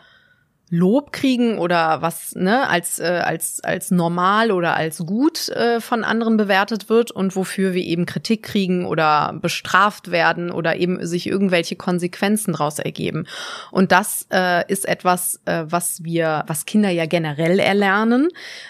[0.69, 6.03] Lob kriegen oder was ne, als, äh, als, als normal oder als gut äh, von
[6.03, 11.27] anderen bewertet wird und wofür wir eben Kritik kriegen oder bestraft werden oder eben sich
[11.27, 13.25] irgendwelche Konsequenzen daraus ergeben.
[13.71, 18.29] Und das äh, ist etwas, äh, was wir, was Kinder ja generell erlernen.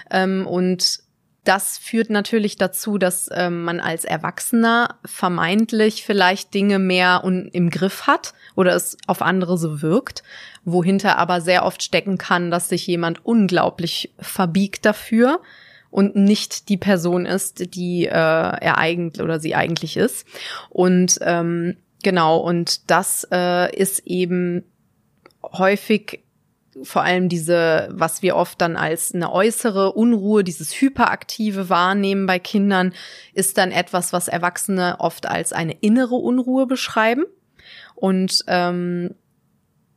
[0.09, 1.01] Ähm, und
[1.49, 8.05] das führt natürlich dazu, dass ähm, man als Erwachsener vermeintlich vielleicht Dinge mehr im Griff
[8.05, 10.21] hat oder es auf andere so wirkt,
[10.63, 15.41] wohinter aber sehr oft stecken kann, dass sich jemand unglaublich verbiegt dafür
[15.89, 20.27] und nicht die Person ist, die äh, er eigentlich oder sie eigentlich ist.
[20.69, 24.65] Und ähm, genau, und das äh, ist eben
[25.41, 26.21] häufig
[26.83, 32.39] vor allem diese, was wir oft dann als eine äußere Unruhe, dieses hyperaktive Wahrnehmen bei
[32.39, 32.93] Kindern,
[33.33, 37.25] ist dann etwas, was Erwachsene oft als eine innere Unruhe beschreiben.
[37.95, 39.15] Und ähm,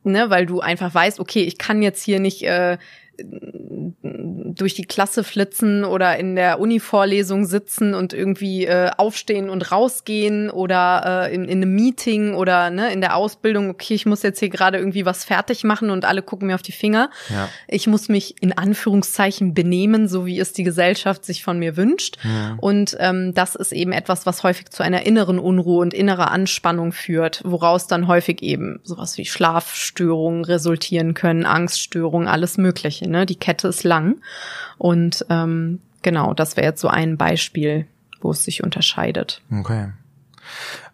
[0.03, 2.77] ne, weil du einfach weißt, okay, ich kann jetzt hier nicht äh,
[4.55, 10.49] durch die Klasse flitzen oder in der Uni-Vorlesung sitzen und irgendwie äh, aufstehen und rausgehen
[10.49, 14.39] oder äh, in, in einem Meeting oder ne, in der Ausbildung, okay, ich muss jetzt
[14.39, 17.09] hier gerade irgendwie was fertig machen und alle gucken mir auf die Finger.
[17.29, 17.49] Ja.
[17.67, 22.17] Ich muss mich in Anführungszeichen benehmen, so wie es die Gesellschaft sich von mir wünscht.
[22.23, 22.57] Ja.
[22.59, 26.91] Und ähm, das ist eben etwas, was häufig zu einer inneren Unruhe und innerer Anspannung
[26.91, 33.07] führt, woraus dann häufig eben sowas wie Schlafstörungen resultieren können, Angststörungen, alles Mögliche.
[33.13, 33.25] Ne?
[33.25, 34.21] Die Kette ist lang.
[34.77, 37.87] Und ähm, genau, das wäre jetzt so ein Beispiel,
[38.19, 39.41] wo es sich unterscheidet.
[39.51, 39.91] Okay.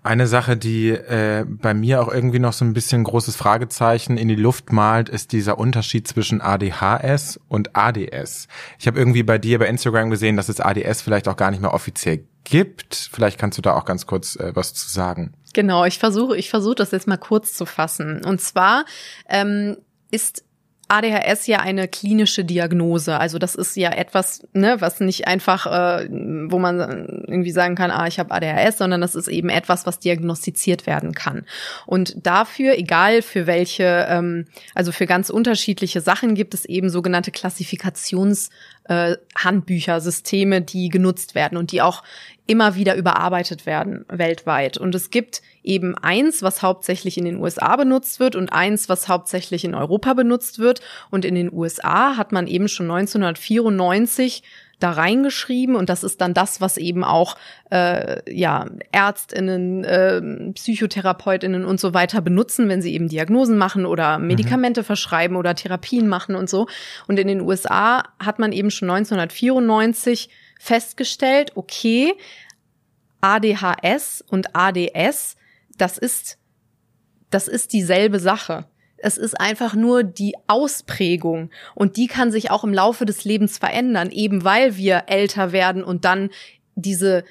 [0.03, 4.27] Eine Sache, die äh, bei mir auch irgendwie noch so ein bisschen großes Fragezeichen in
[4.27, 8.47] die Luft malt, ist dieser Unterschied zwischen ADHS und ADS.
[8.77, 11.61] Ich habe irgendwie bei dir bei Instagram gesehen, dass es ADS vielleicht auch gar nicht
[11.61, 13.09] mehr offiziell gibt.
[13.11, 15.33] Vielleicht kannst du da auch ganz kurz äh, was zu sagen.
[15.53, 18.23] Genau, ich versuche, ich versuche das jetzt mal kurz zu fassen.
[18.23, 18.85] Und zwar
[19.27, 19.77] ähm,
[20.11, 20.43] ist
[20.89, 23.19] ADHS ja eine klinische Diagnose.
[23.19, 27.91] Also das ist ja etwas, ne, was nicht einfach, äh, wo man irgendwie sagen kann,
[27.91, 31.45] ah, ich habe ADHS, sondern das ist eben etwas, was diagnostiziert werden kann.
[31.85, 37.29] Und dafür, egal für welche, ähm, also für ganz unterschiedliche Sachen, gibt es eben sogenannte
[37.29, 38.49] Klassifikations
[38.85, 42.03] äh, Handbücher, Systeme, die genutzt werden und die auch
[42.49, 44.79] immer wieder überarbeitet werden weltweit.
[44.79, 49.07] Und es gibt eben eins, was hauptsächlich in den USA benutzt wird und eins, was
[49.07, 50.81] hauptsächlich in Europa benutzt wird.
[51.11, 54.41] Und in den USA hat man eben schon 1994
[54.79, 57.35] da reingeschrieben und das ist dann das, was eben auch
[57.69, 60.21] äh, ja Ärztinnen, äh,
[60.53, 64.27] Psychotherapeutinnen und so weiter benutzen, wenn sie eben Diagnosen machen oder mhm.
[64.27, 64.85] Medikamente mhm.
[64.85, 66.67] verschreiben oder Therapien machen und so.
[67.07, 72.13] Und in den USA hat man eben schon 1994 festgestellt, okay,
[73.21, 75.35] ADHS und ADS,
[75.77, 76.37] das ist
[77.31, 78.65] das ist dieselbe Sache.
[78.97, 83.57] Es ist einfach nur die Ausprägung und die kann sich auch im Laufe des Lebens
[83.57, 86.29] verändern, eben weil wir älter werden und dann
[86.75, 87.23] diese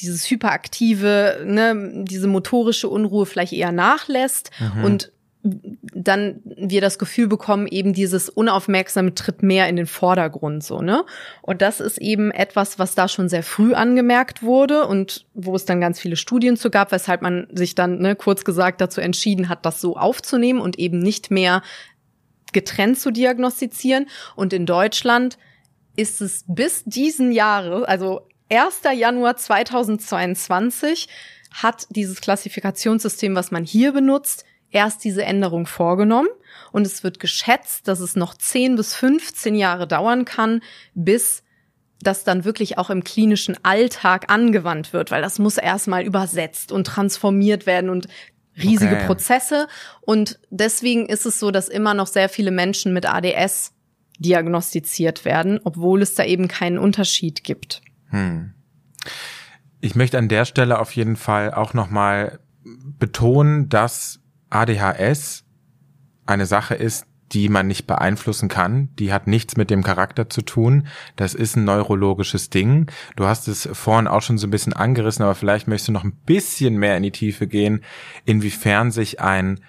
[0.00, 4.84] dieses hyperaktive, ne, diese motorische Unruhe vielleicht eher nachlässt mhm.
[4.84, 5.12] und
[5.44, 11.04] dann wir das Gefühl bekommen, eben dieses Unaufmerksame tritt mehr in den Vordergrund, so, ne?
[11.42, 15.66] Und das ist eben etwas, was da schon sehr früh angemerkt wurde und wo es
[15.66, 19.50] dann ganz viele Studien zu gab, weshalb man sich dann, ne, kurz gesagt dazu entschieden
[19.50, 21.62] hat, das so aufzunehmen und eben nicht mehr
[22.54, 24.06] getrennt zu diagnostizieren.
[24.36, 25.36] Und in Deutschland
[25.94, 28.80] ist es bis diesen Jahre, also 1.
[28.98, 31.08] Januar 2022,
[31.52, 36.28] hat dieses Klassifikationssystem, was man hier benutzt, erst diese Änderung vorgenommen
[36.72, 40.60] und es wird geschätzt, dass es noch 10 bis 15 Jahre dauern kann,
[40.94, 41.42] bis
[42.00, 46.86] das dann wirklich auch im klinischen Alltag angewandt wird, weil das muss erstmal übersetzt und
[46.86, 48.08] transformiert werden und
[48.62, 49.06] riesige okay.
[49.06, 49.68] Prozesse.
[50.02, 53.72] Und deswegen ist es so, dass immer noch sehr viele Menschen mit ADS
[54.18, 57.80] diagnostiziert werden, obwohl es da eben keinen Unterschied gibt.
[58.10, 58.52] Hm.
[59.80, 62.40] Ich möchte an der Stelle auf jeden Fall auch nochmal
[62.98, 64.20] betonen, dass
[64.54, 65.44] ADHS
[66.26, 68.90] eine Sache ist, die man nicht beeinflussen kann.
[68.98, 70.86] Die hat nichts mit dem Charakter zu tun.
[71.16, 72.86] Das ist ein neurologisches Ding.
[73.16, 76.04] Du hast es vorhin auch schon so ein bisschen angerissen, aber vielleicht möchtest du noch
[76.04, 77.82] ein bisschen mehr in die Tiefe gehen,
[78.24, 79.60] inwiefern sich ein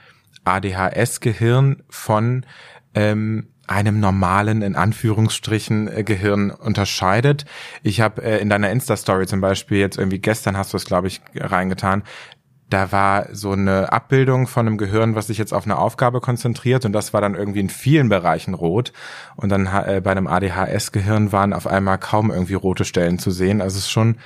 [0.43, 2.45] ADHS-Gehirn von
[2.93, 7.45] ähm, einem normalen, in Anführungsstrichen, äh, Gehirn unterscheidet.
[7.82, 11.08] Ich habe äh, in deiner Insta-Story zum Beispiel, jetzt irgendwie gestern hast du es, glaube
[11.08, 12.04] ich, reingetan,
[12.69, 16.86] da war so eine Abbildung von einem Gehirn, was sich jetzt auf eine Aufgabe konzentriert
[16.86, 18.91] und das war dann irgendwie in vielen Bereichen rot
[19.36, 23.62] und dann äh, bei einem ADHS-Gehirn waren auf einmal kaum irgendwie rote Stellen zu sehen.
[23.62, 24.17] Also es ist schon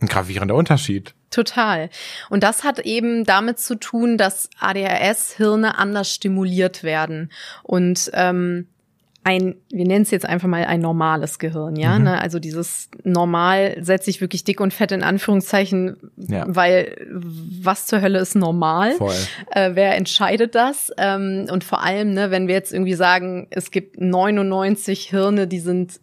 [0.00, 1.14] ein gravierender Unterschied.
[1.30, 1.88] Total.
[2.28, 8.68] Und das hat eben damit zu tun, dass ADHS-Hirne anders stimuliert werden und ähm,
[9.24, 11.98] ein, wir nennen es jetzt einfach mal ein normales Gehirn, ja.
[11.98, 12.04] Mhm.
[12.04, 12.20] Ne?
[12.20, 16.44] Also dieses normal setze ich wirklich dick und fett in Anführungszeichen, ja.
[16.48, 18.94] weil was zur Hölle ist normal?
[19.52, 20.90] Äh, wer entscheidet das?
[20.98, 25.60] Ähm, und vor allem, ne, wenn wir jetzt irgendwie sagen, es gibt 99 Hirne, die
[25.60, 26.00] sind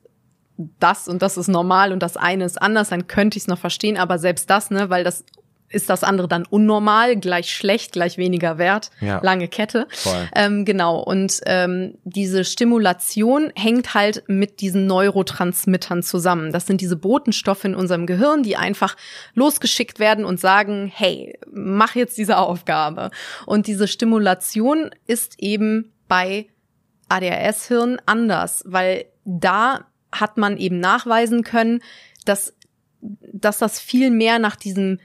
[0.79, 3.60] das und das ist normal und das eine ist anders, dann könnte ich es noch
[3.60, 5.25] verstehen, aber selbst das, ne, weil das
[5.69, 9.19] ist das andere dann unnormal, gleich schlecht, gleich weniger wert, ja.
[9.23, 9.88] lange Kette.
[10.36, 10.99] Ähm, genau.
[10.99, 16.51] Und ähm, diese Stimulation hängt halt mit diesen Neurotransmittern zusammen.
[16.51, 18.95] Das sind diese Botenstoffe in unserem Gehirn, die einfach
[19.34, 23.12] losgeschickt werden und sagen, hey, mach jetzt diese Aufgabe.
[23.45, 26.47] Und diese Stimulation ist eben bei
[27.10, 31.82] ADHS-Hirn anders, weil da hat man eben nachweisen können,
[32.25, 32.55] dass,
[33.01, 34.99] dass das viel mehr nach diesem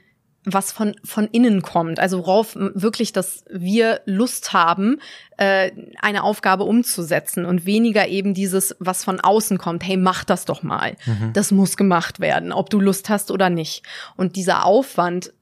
[0.44, 5.00] was von, von innen kommt, also worauf wirklich, dass wir Lust haben,
[5.38, 10.44] äh, eine Aufgabe umzusetzen und weniger eben dieses, was von außen kommt, hey, mach das
[10.44, 10.96] doch mal.
[11.07, 11.33] Mhm.
[11.33, 13.85] Das muss gemacht werden, ob du Lust hast oder nicht.
[14.16, 15.33] Und dieser Aufwand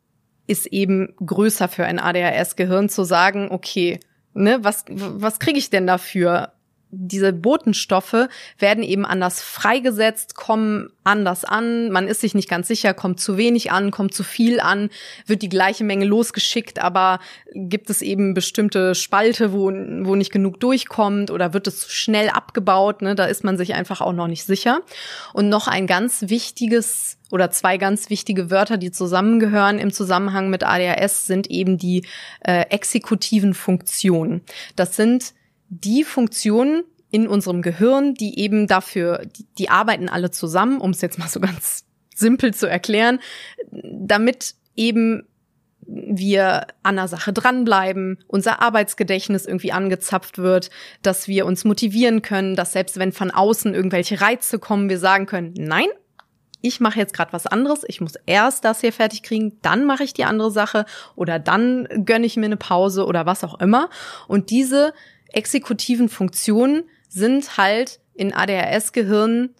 [0.47, 4.01] ist eben größer für ein ADHS-Gehirn zu sagen, okay,
[4.35, 6.53] ne, was, was kriege ich denn dafür?
[6.95, 8.29] Diese Botenstoffe
[8.59, 13.39] werden eben anders freigesetzt, kommen anders an, man ist sich nicht ganz sicher, kommt zu
[13.39, 14.91] wenig an, kommt zu viel an,
[15.27, 17.19] wird die gleiche Menge losgeschickt, aber
[17.55, 22.29] gibt es eben bestimmte Spalte, wo, wo nicht genug durchkommt oder wird es zu schnell
[22.29, 23.15] abgebaut, ne?
[23.15, 24.83] da ist man sich einfach auch noch nicht sicher.
[25.33, 30.63] Und noch ein ganz wichtiges oder zwei ganz wichtige Wörter, die zusammengehören im Zusammenhang mit
[30.63, 32.05] ADHS, sind eben die
[32.41, 34.43] äh, exekutiven Funktionen.
[34.77, 35.33] Das sind
[35.73, 41.01] die Funktionen in unserem Gehirn, die eben dafür, die, die arbeiten alle zusammen, um es
[41.01, 43.21] jetzt mal so ganz simpel zu erklären,
[43.71, 45.27] damit eben
[45.87, 50.71] wir an der Sache dranbleiben, unser Arbeitsgedächtnis irgendwie angezapft wird,
[51.03, 55.27] dass wir uns motivieren können, dass selbst wenn von außen irgendwelche Reize kommen, wir sagen
[55.27, 55.89] können, nein,
[56.61, 60.05] ich mache jetzt gerade was anderes, ich muss erst das hier fertig kriegen, dann mache
[60.05, 63.91] ich die andere Sache oder dann gönne ich mir eine Pause oder was auch immer.
[64.29, 64.93] Und diese
[65.33, 69.55] exekutiven Funktionen sind halt in ADHS-Gehirnen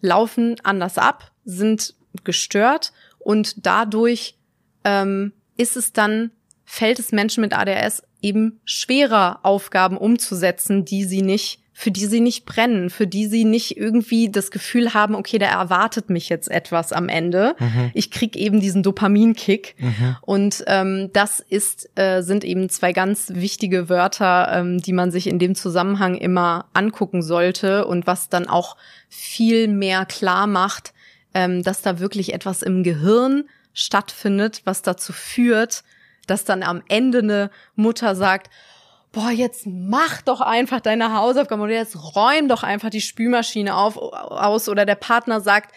[0.00, 4.38] laufen anders ab, sind gestört und dadurch
[4.84, 6.30] ähm, ist es dann,
[6.64, 12.22] fällt es Menschen mit ADHS eben schwerer, Aufgaben umzusetzen, die sie nicht für die sie
[12.22, 16.50] nicht brennen, für die sie nicht irgendwie das Gefühl haben, okay, da erwartet mich jetzt
[16.50, 17.54] etwas am Ende.
[17.58, 17.90] Mhm.
[17.92, 19.74] Ich krieg eben diesen Dopaminkick.
[19.78, 20.16] Mhm.
[20.22, 25.26] Und ähm, das ist, äh, sind eben zwei ganz wichtige Wörter, ähm, die man sich
[25.26, 28.78] in dem Zusammenhang immer angucken sollte und was dann auch
[29.10, 30.94] viel mehr klar macht,
[31.34, 35.84] ähm, dass da wirklich etwas im Gehirn stattfindet, was dazu führt,
[36.26, 38.48] dass dann am Ende eine Mutter sagt,
[39.16, 43.96] boah, jetzt mach doch einfach deine Hausaufgaben oder jetzt räum doch einfach die Spülmaschine auf,
[43.96, 45.74] aus oder der Partner sagt,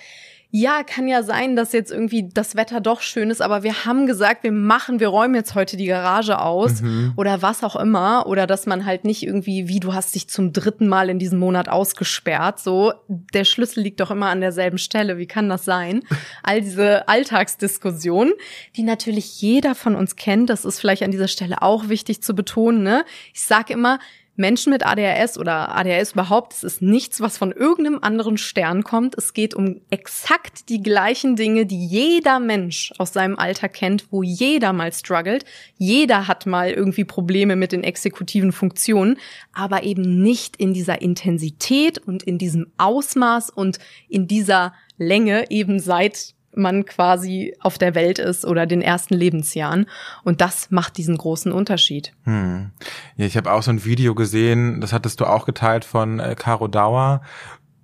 [0.51, 4.07] ja, kann ja sein, dass jetzt irgendwie das Wetter doch schön ist, aber wir haben
[4.07, 7.13] gesagt, wir machen, wir räumen jetzt heute die Garage aus mhm.
[7.17, 10.51] oder was auch immer oder dass man halt nicht irgendwie, wie du hast dich zum
[10.51, 15.19] dritten Mal in diesem Monat ausgesperrt, so der Schlüssel liegt doch immer an derselben Stelle,
[15.19, 16.01] wie kann das sein?
[16.41, 18.33] All diese Alltagsdiskussionen,
[18.75, 22.33] die natürlich jeder von uns kennt, das ist vielleicht an dieser Stelle auch wichtig zu
[22.33, 23.05] betonen, ne?
[23.35, 23.99] Ich sag immer,
[24.39, 29.15] Menschen mit ADHS oder ADHS überhaupt, es ist nichts, was von irgendeinem anderen Stern kommt.
[29.17, 34.23] Es geht um exakt die gleichen Dinge, die jeder Mensch aus seinem Alter kennt, wo
[34.23, 35.43] jeder mal struggelt.
[35.77, 39.17] Jeder hat mal irgendwie Probleme mit den exekutiven Funktionen,
[39.51, 45.79] aber eben nicht in dieser Intensität und in diesem Ausmaß und in dieser Länge eben
[45.79, 49.85] seit man quasi auf der Welt ist oder den ersten Lebensjahren.
[50.23, 52.13] Und das macht diesen großen Unterschied.
[52.23, 52.71] Hm.
[53.17, 56.35] Ja, ich habe auch so ein Video gesehen, das hattest du auch geteilt von äh,
[56.37, 57.21] Caro Dauer.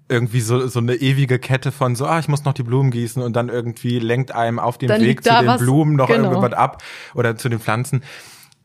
[0.08, 3.24] Irgendwie so, so eine ewige Kette von so, ah, ich muss noch die Blumen gießen
[3.24, 6.30] und dann irgendwie lenkt einem auf dem dann Weg zu den was, Blumen noch genau.
[6.30, 6.84] irgendwas ab
[7.16, 8.04] oder zu den Pflanzen.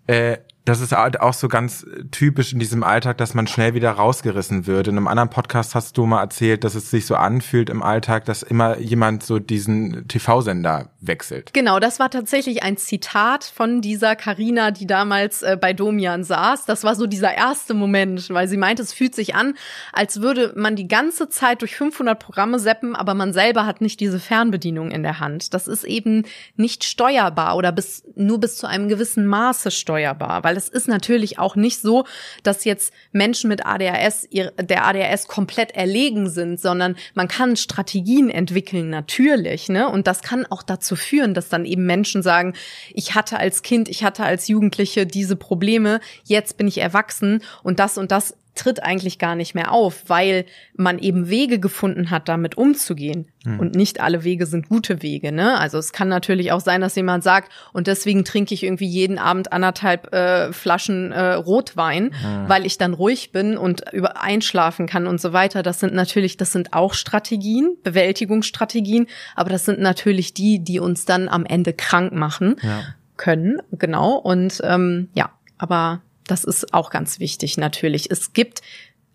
[0.07, 0.39] Äh,
[0.71, 4.69] das ist halt auch so ganz typisch in diesem Alltag, dass man schnell wieder rausgerissen
[4.69, 4.87] wird.
[4.87, 8.25] In einem anderen Podcast hast du mal erzählt, dass es sich so anfühlt im Alltag,
[8.27, 11.53] dass immer jemand so diesen TV-Sender wechselt.
[11.55, 16.67] Genau, das war tatsächlich ein Zitat von dieser Karina, die damals äh, bei Domian saß.
[16.67, 19.55] Das war so dieser erste Moment, weil sie meinte, es fühlt sich an,
[19.93, 23.99] als würde man die ganze Zeit durch 500 Programme seppen, aber man selber hat nicht
[23.99, 25.53] diese Fernbedienung in der Hand.
[25.53, 30.60] Das ist eben nicht steuerbar oder bis, nur bis zu einem gewissen Maße steuerbar, weil
[30.61, 32.05] es ist natürlich auch nicht so,
[32.43, 38.91] dass jetzt Menschen mit ADHS der ADHS komplett erlegen sind, sondern man kann Strategien entwickeln,
[38.91, 39.89] natürlich, ne?
[39.89, 42.55] Und das kann auch dazu führen, dass dann eben Menschen sagen,
[42.93, 47.79] ich hatte als Kind, ich hatte als Jugendliche diese Probleme, jetzt bin ich erwachsen und
[47.79, 50.45] das und das tritt eigentlich gar nicht mehr auf, weil
[50.75, 53.29] man eben Wege gefunden hat, damit umzugehen.
[53.45, 53.59] Hm.
[53.59, 55.33] Und nicht alle Wege sind gute Wege.
[55.33, 55.59] Ne?
[55.59, 59.19] Also es kann natürlich auch sein, dass jemand sagt, und deswegen trinke ich irgendwie jeden
[59.19, 62.49] Abend anderthalb äh, Flaschen äh, Rotwein, hm.
[62.49, 65.63] weil ich dann ruhig bin und über einschlafen kann und so weiter.
[65.63, 71.07] Das sind natürlich, das sind auch Strategien, Bewältigungsstrategien, aber das sind natürlich die, die uns
[71.07, 72.83] dann am Ende krank machen ja.
[73.17, 73.63] können.
[73.73, 74.17] Genau.
[74.17, 78.11] Und ähm, ja, aber das ist auch ganz wichtig natürlich.
[78.11, 78.63] Es gibt,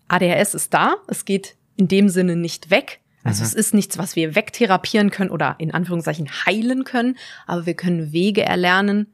[0.08, 3.00] ADHS ist da, es geht in dem Sinne nicht weg.
[3.24, 3.46] Also mhm.
[3.46, 8.12] es ist nichts, was wir wegtherapieren können oder in Anführungszeichen heilen können, aber wir können
[8.12, 9.08] Wege erlernen,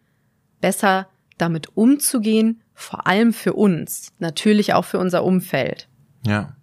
[0.60, 5.88] besser damit umzugehen, vor allem für uns, natürlich auch für unser Umfeld.
[6.26, 6.56] Ja.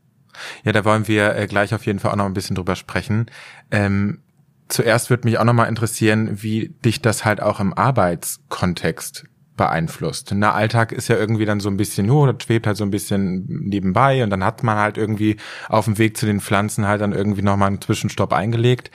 [0.64, 3.26] Ja, da wollen wir äh, gleich auf jeden Fall auch noch ein bisschen drüber sprechen.
[3.72, 4.22] Ähm,
[4.68, 9.26] zuerst würde mich auch nochmal interessieren, wie dich das halt auch im Arbeitskontext
[9.60, 10.32] beeinflusst.
[10.34, 12.86] Na, Alltag ist ja irgendwie dann so ein bisschen nur, oh, das schwebt halt so
[12.86, 15.36] ein bisschen nebenbei und dann hat man halt irgendwie
[15.68, 18.90] auf dem Weg zu den Pflanzen halt dann irgendwie nochmal einen Zwischenstopp eingelegt.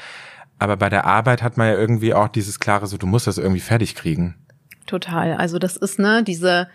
[0.58, 3.36] Aber bei der Arbeit hat man ja irgendwie auch dieses klare so, du musst das
[3.36, 4.36] irgendwie fertig kriegen.
[4.86, 5.34] Total.
[5.34, 6.68] Also das ist, ne, diese,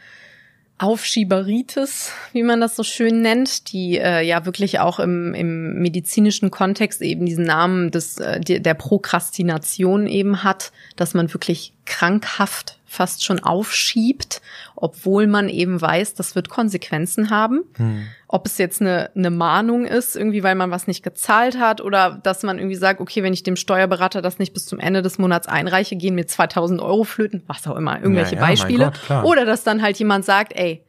[0.80, 6.52] Aufschieberitis, wie man das so schön nennt, die äh, ja wirklich auch im, im medizinischen
[6.52, 13.24] Kontext eben diesen Namen des, äh, der Prokrastination eben hat, dass man wirklich krankhaft fast
[13.24, 14.42] schon aufschiebt,
[14.76, 17.64] obwohl man eben weiß, das wird Konsequenzen haben.
[17.76, 18.08] Hm.
[18.28, 22.20] Ob es jetzt eine, eine Mahnung ist, irgendwie weil man was nicht gezahlt hat oder
[22.24, 25.20] dass man irgendwie sagt, okay, wenn ich dem Steuerberater das nicht bis zum Ende des
[25.20, 28.92] Monats einreiche, gehen mir 2000 Euro flöten, was auch immer, irgendwelche ja, ja, Beispiele.
[29.08, 30.84] Gott, oder dass dann halt jemand sagt, ey,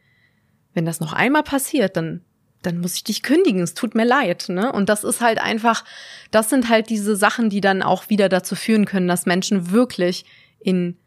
[0.72, 2.22] wenn das noch einmal passiert, dann
[2.62, 4.70] dann muss ich dich kündigen, es tut mir leid, ne?
[4.70, 5.82] Und das ist halt einfach,
[6.30, 10.26] das sind halt diese Sachen, die dann auch wieder dazu führen können, dass Menschen wirklich
[10.58, 10.98] in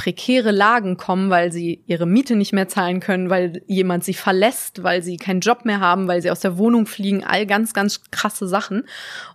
[0.00, 4.82] prekäre Lagen kommen, weil sie ihre Miete nicht mehr zahlen können, weil jemand sie verlässt,
[4.82, 8.00] weil sie keinen Job mehr haben, weil sie aus der Wohnung fliegen, all ganz, ganz
[8.10, 8.84] krasse Sachen.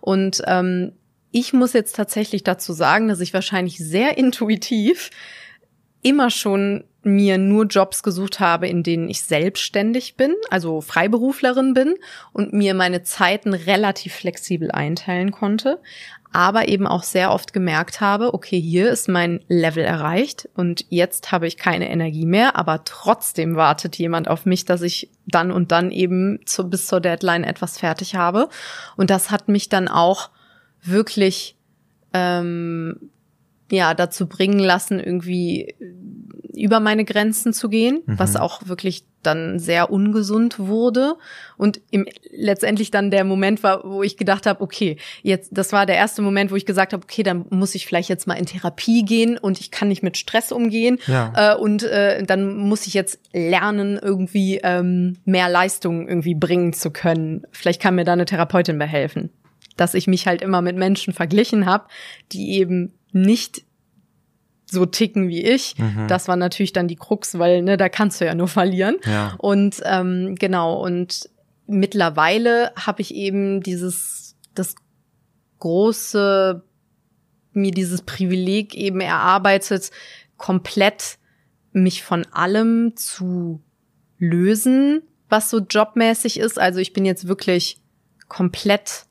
[0.00, 0.90] Und ähm,
[1.30, 5.10] ich muss jetzt tatsächlich dazu sagen, dass ich wahrscheinlich sehr intuitiv
[6.06, 11.94] immer schon mir nur Jobs gesucht habe, in denen ich selbstständig bin, also Freiberuflerin bin
[12.32, 15.78] und mir meine Zeiten relativ flexibel einteilen konnte
[16.36, 21.32] aber eben auch sehr oft gemerkt habe, okay, hier ist mein Level erreicht und jetzt
[21.32, 25.72] habe ich keine Energie mehr, aber trotzdem wartet jemand auf mich, dass ich dann und
[25.72, 28.50] dann eben zu, bis zur Deadline etwas fertig habe.
[28.98, 30.28] Und das hat mich dann auch
[30.82, 31.56] wirklich
[32.12, 33.10] ähm,
[33.70, 35.74] ja dazu bringen lassen, irgendwie
[36.56, 38.18] über meine Grenzen zu gehen, mhm.
[38.18, 41.16] was auch wirklich dann sehr ungesund wurde
[41.56, 45.84] und im, letztendlich dann der Moment war, wo ich gedacht habe, okay, jetzt das war
[45.84, 48.46] der erste Moment, wo ich gesagt habe, okay, dann muss ich vielleicht jetzt mal in
[48.46, 51.54] Therapie gehen und ich kann nicht mit Stress umgehen ja.
[51.54, 56.90] äh, und äh, dann muss ich jetzt lernen, irgendwie ähm, mehr Leistung irgendwie bringen zu
[56.90, 57.46] können.
[57.50, 59.30] Vielleicht kann mir da eine Therapeutin behelfen,
[59.76, 61.86] dass ich mich halt immer mit Menschen verglichen habe,
[62.32, 63.64] die eben nicht
[64.66, 65.78] so ticken wie ich.
[65.78, 66.08] Mhm.
[66.08, 68.96] Das war natürlich dann die Krux, weil ne, da kannst du ja nur verlieren.
[69.04, 69.34] Ja.
[69.38, 71.30] Und ähm, genau, und
[71.66, 74.74] mittlerweile habe ich eben dieses, das
[75.60, 76.62] große,
[77.52, 79.90] mir dieses Privileg eben erarbeitet,
[80.36, 81.18] komplett
[81.72, 83.62] mich von allem zu
[84.18, 86.58] lösen, was so jobmäßig ist.
[86.58, 87.80] Also ich bin jetzt wirklich
[88.28, 89.05] komplett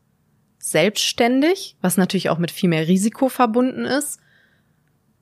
[0.72, 4.20] selbstständig, was natürlich auch mit viel mehr Risiko verbunden ist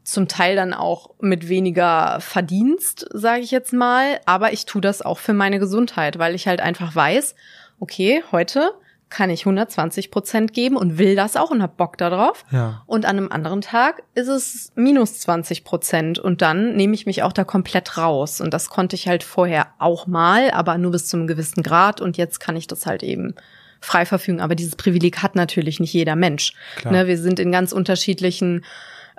[0.03, 5.01] zum Teil dann auch mit weniger Verdienst, sage ich jetzt mal, aber ich tue das
[5.01, 7.35] auch für meine Gesundheit, weil ich halt einfach weiß,
[7.79, 8.71] okay, heute
[9.09, 12.43] kann ich 120 Prozent geben und will das auch und hab Bock darauf.
[12.51, 12.81] Ja.
[12.87, 17.21] Und an einem anderen Tag ist es minus 20 Prozent und dann nehme ich mich
[17.21, 18.41] auch da komplett raus.
[18.41, 22.01] Und das konnte ich halt vorher auch mal, aber nur bis zu einem gewissen Grad
[22.01, 23.35] und jetzt kann ich das halt eben
[23.83, 24.41] frei verfügen.
[24.41, 26.53] Aber dieses Privileg hat natürlich nicht jeder Mensch.
[26.89, 28.63] Ne, wir sind in ganz unterschiedlichen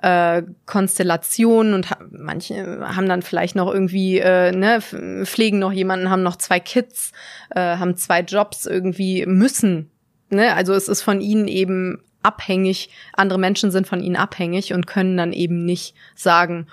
[0.02, 4.80] äh, Konstellationen und ha manche haben dann vielleicht noch irgendwie, äh, ne,
[5.24, 7.12] pflegen noch jemanden, haben noch zwei Kids,
[7.50, 9.90] äh, haben zwei Jobs irgendwie müssen.
[10.30, 10.54] Ne?
[10.54, 15.16] Also es ist von ihnen eben abhängig, andere Menschen sind von ihnen abhängig und können
[15.16, 16.66] dann eben nicht sagen,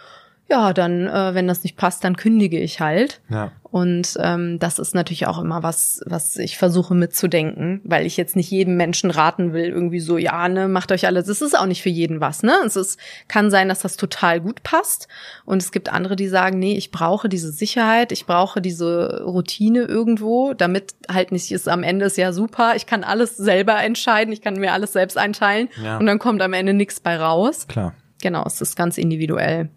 [0.51, 3.21] ja, dann, äh, wenn das nicht passt, dann kündige ich halt.
[3.29, 3.53] Ja.
[3.63, 8.35] Und ähm, das ist natürlich auch immer was, was ich versuche mitzudenken, weil ich jetzt
[8.35, 11.29] nicht jedem Menschen raten will, irgendwie so, ja, ne, macht euch alles.
[11.29, 12.53] Es ist auch nicht für jeden was, ne?
[12.65, 12.99] Es ist,
[13.29, 15.07] kann sein, dass das total gut passt.
[15.45, 19.83] Und es gibt andere, die sagen, nee, ich brauche diese Sicherheit, ich brauche diese Routine
[19.83, 24.33] irgendwo, damit halt nicht ist, am Ende ist ja super, ich kann alles selber entscheiden,
[24.33, 25.97] ich kann mir alles selbst einteilen ja.
[25.97, 27.69] und dann kommt am Ende nichts bei raus.
[27.69, 27.93] Klar.
[28.21, 29.69] Genau, es ist ganz individuell.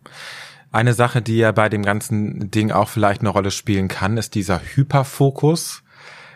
[0.75, 4.35] Eine Sache, die ja bei dem ganzen Ding auch vielleicht eine Rolle spielen kann, ist
[4.35, 5.85] dieser Hyperfokus.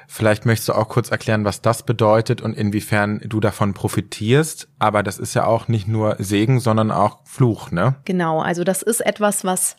[0.06, 4.68] Vielleicht möchtest du auch kurz erklären, was das bedeutet und inwiefern du davon profitierst.
[4.78, 7.96] Aber das ist ja auch nicht nur Segen, sondern auch Fluch, ne?
[8.04, 9.74] Genau, also das ist etwas, was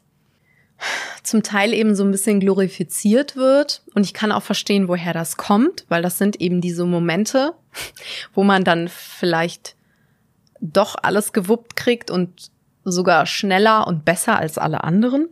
[1.24, 3.84] zum Teil eben so ein bisschen glorifiziert wird.
[3.96, 7.54] Und ich kann auch verstehen, woher das kommt, weil das sind eben diese Momente,
[8.34, 9.78] wo man dann vielleicht
[10.60, 12.52] doch alles gewuppt kriegt und
[12.92, 15.30] sogar schneller und besser als alle anderen,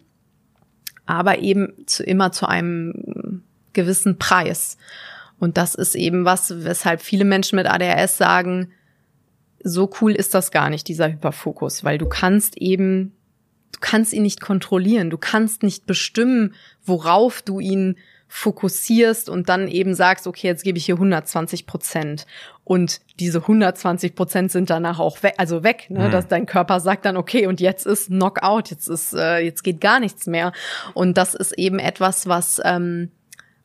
[1.05, 3.43] aber eben zu, immer zu einem
[3.73, 4.77] gewissen Preis.
[5.39, 8.71] Und das ist eben was, weshalb viele Menschen mit ADHS sagen,
[9.63, 13.13] so cool ist das gar nicht, dieser Hyperfokus, weil du kannst eben,
[13.73, 16.53] du kannst ihn nicht kontrollieren, du kannst nicht bestimmen,
[16.83, 17.97] worauf du ihn
[18.27, 22.25] fokussierst und dann eben sagst, okay, jetzt gebe ich hier 120 Prozent.
[22.63, 26.07] Und diese 120 Prozent sind danach auch weg, also weg, ne?
[26.07, 26.11] Mhm.
[26.11, 29.79] dass dein Körper sagt dann, okay, und jetzt ist Knockout, jetzt ist, äh, jetzt geht
[29.79, 30.51] gar nichts mehr.
[30.93, 33.11] Und das ist eben etwas, was, ähm,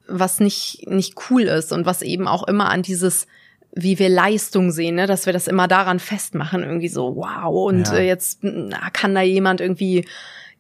[0.06, 3.26] was nicht, nicht cool ist und was eben auch immer an dieses
[3.74, 5.06] wie wir Leistung sehen, ne?
[5.06, 7.94] dass wir das immer daran festmachen, irgendwie so, wow, und ja.
[7.94, 10.06] äh, jetzt na, kann da jemand irgendwie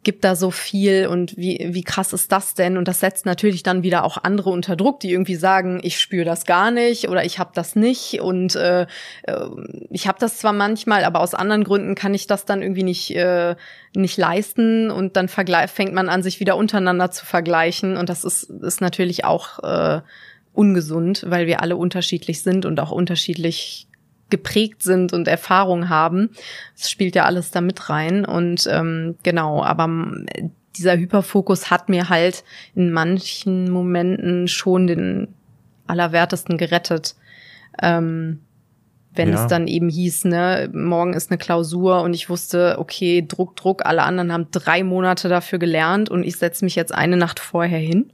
[0.04, 2.76] gibt da so viel und wie, wie krass ist das denn?
[2.76, 6.24] Und das setzt natürlich dann wieder auch andere unter Druck, die irgendwie sagen, ich spüre
[6.24, 8.20] das gar nicht oder ich habe das nicht.
[8.20, 8.82] Und äh,
[9.22, 9.46] äh
[9.90, 13.14] ich habe das zwar manchmal, aber aus anderen Gründen kann ich das dann irgendwie nicht,
[13.14, 13.54] äh,
[13.94, 14.90] nicht leisten.
[14.90, 17.96] Und dann fängt man an, sich wieder untereinander zu vergleichen.
[17.96, 20.00] Und das ist, ist natürlich auch äh,
[20.52, 23.86] ungesund, weil wir alle unterschiedlich sind und auch unterschiedlich
[24.32, 26.30] geprägt sind und Erfahrung haben.
[26.76, 28.24] Das spielt ja alles da mit rein.
[28.24, 29.88] Und ähm, genau, aber
[30.74, 32.42] dieser Hyperfokus hat mir halt
[32.74, 35.28] in manchen Momenten schon den
[35.86, 37.14] Allerwertesten gerettet.
[37.80, 38.40] Ähm,
[39.14, 39.42] wenn ja.
[39.42, 43.84] es dann eben hieß, ne, morgen ist eine Klausur und ich wusste, okay, Druck, Druck,
[43.84, 47.78] alle anderen haben drei Monate dafür gelernt und ich setze mich jetzt eine Nacht vorher
[47.78, 48.10] hin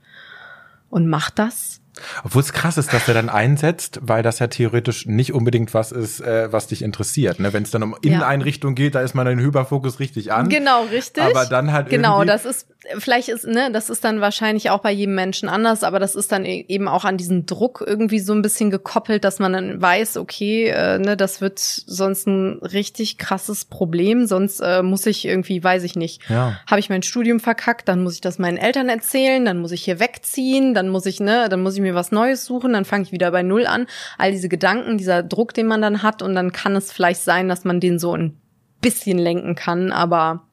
[0.91, 1.81] und mach das
[2.25, 5.93] obwohl es krass ist, dass er dann einsetzt, weil das ja theoretisch nicht unbedingt was
[5.93, 7.41] ist, äh, was dich interessiert.
[7.41, 7.53] Ne?
[7.53, 8.85] Wenn es dann um Inneneinrichtung ja.
[8.85, 10.49] geht, da ist man den Hyperfokus richtig an.
[10.49, 11.25] Genau, richtig.
[11.25, 12.67] Aber dann halt Genau, das ist,
[12.97, 16.33] vielleicht ist, ne, das ist dann wahrscheinlich auch bei jedem Menschen anders, aber das ist
[16.33, 19.83] dann e-, eben auch an diesen Druck irgendwie so ein bisschen gekoppelt, dass man dann
[19.83, 25.25] weiß, okay, äh, ne, das wird sonst ein richtig krasses Problem, sonst äh, muss ich
[25.27, 26.59] irgendwie, weiß ich nicht, ja.
[26.67, 29.85] habe ich mein Studium verkackt, dann muss ich das meinen Eltern erzählen, dann muss ich
[29.85, 33.05] hier wegziehen, dann muss ich, ne, dann muss ich mir was Neues suchen, dann fange
[33.05, 33.87] ich wieder bei Null an.
[34.17, 37.49] All diese Gedanken, dieser Druck, den man dann hat und dann kann es vielleicht sein,
[37.49, 38.39] dass man den so ein
[38.81, 40.45] bisschen lenken kann, aber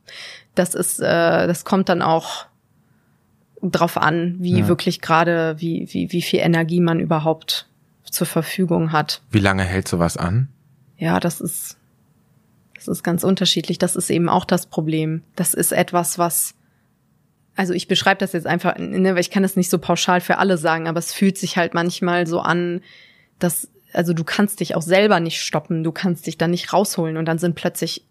[0.55, 2.47] das ist, äh, das kommt dann auch
[3.61, 4.67] drauf an, wie ja.
[4.67, 7.67] wirklich gerade, wie, wie, wie viel Energie man überhaupt
[8.03, 9.21] zur Verfügung hat.
[9.31, 10.49] Wie lange hält sowas an?
[10.97, 11.77] Ja, das ist,
[12.75, 13.77] das ist ganz unterschiedlich.
[13.77, 15.23] Das ist eben auch das Problem.
[15.35, 16.55] Das ist etwas, was,
[17.55, 20.37] also ich beschreibe das jetzt einfach, ne, weil ich kann das nicht so pauschal für
[20.37, 22.81] alle sagen, aber es fühlt sich halt manchmal so an,
[23.39, 27.17] dass, also du kannst dich auch selber nicht stoppen, du kannst dich da nicht rausholen
[27.17, 28.05] und dann sind plötzlich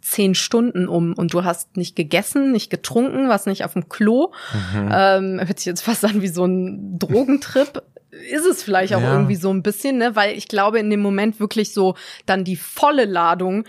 [0.00, 4.32] zehn Stunden um und du hast nicht gegessen, nicht getrunken, was nicht auf dem Klo.
[4.52, 4.88] Mhm.
[4.92, 7.82] Ähm, hört sich jetzt fast an wie so ein Drogentrip.
[8.30, 9.12] Ist es vielleicht auch ja.
[9.12, 10.16] irgendwie so ein bisschen, ne?
[10.16, 11.94] Weil ich glaube, in dem Moment wirklich so
[12.26, 13.64] dann die volle Ladung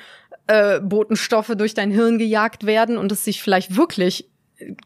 [0.48, 4.28] äh, Botenstoffe durch dein Hirn gejagt werden und es sich vielleicht wirklich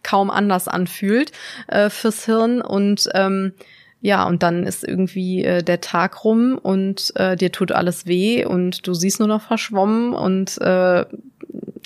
[0.04, 1.32] kaum anders anfühlt
[1.68, 3.54] äh, fürs Hirn und ähm,
[4.02, 8.46] ja, und dann ist irgendwie äh, der Tag rum und äh, dir tut alles weh
[8.46, 11.06] und du siehst nur noch verschwommen und äh,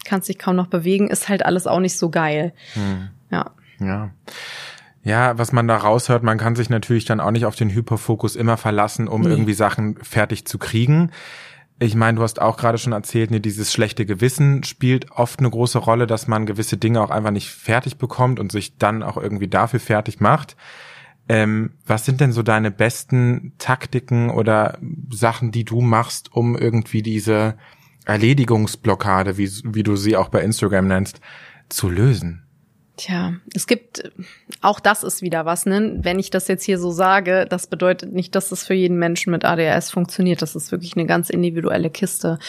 [0.05, 2.53] kannst dich kaum noch bewegen, ist halt alles auch nicht so geil.
[2.73, 3.09] Hm.
[3.31, 3.51] Ja.
[3.79, 4.11] Ja.
[5.03, 8.35] Ja, was man da raushört, man kann sich natürlich dann auch nicht auf den Hyperfokus
[8.35, 9.29] immer verlassen, um nee.
[9.29, 11.11] irgendwie Sachen fertig zu kriegen.
[11.81, 15.49] Ich meine, du hast auch gerade schon erzählt, ne, dieses schlechte Gewissen spielt oft eine
[15.49, 19.15] große Rolle, dass man gewisse Dinge auch einfach nicht fertig bekommt und sich dann auch
[19.15, 20.57] irgendwie dafür fertig macht.
[21.29, 24.79] Ähm, was sind denn so deine besten Taktiken oder
[25.09, 27.55] Sachen, die du machst, um irgendwie diese
[28.05, 31.19] Erledigungsblockade, wie, wie du sie auch bei Instagram nennst,
[31.69, 32.48] zu lösen?
[32.99, 34.11] Tja, es gibt,
[34.59, 35.99] auch das ist wieder was, ne?
[36.01, 39.31] Wenn ich das jetzt hier so sage, das bedeutet nicht, dass es für jeden Menschen
[39.31, 40.41] mit ADHS funktioniert.
[40.41, 42.39] Das ist wirklich eine ganz individuelle Kiste.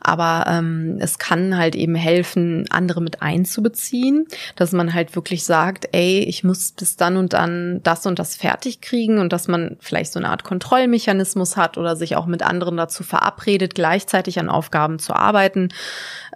[0.00, 5.88] Aber ähm, es kann halt eben helfen, andere mit einzubeziehen, dass man halt wirklich sagt,
[5.92, 9.76] ey, ich muss bis dann und dann das und das fertig kriegen und dass man
[9.78, 14.48] vielleicht so eine Art Kontrollmechanismus hat oder sich auch mit anderen dazu verabredet, gleichzeitig an
[14.48, 15.68] Aufgaben zu arbeiten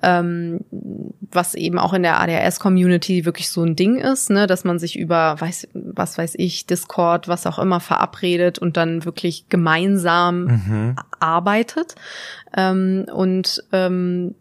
[0.03, 0.61] ähm,
[1.20, 4.99] was eben auch in der ADHS-Community wirklich so ein Ding ist, ne, dass man sich
[4.99, 10.97] über, weiß, was weiß ich, Discord, was auch immer verabredet und dann wirklich gemeinsam mhm.
[11.20, 11.95] arbeitet.
[12.57, 14.34] Ähm, und ähm,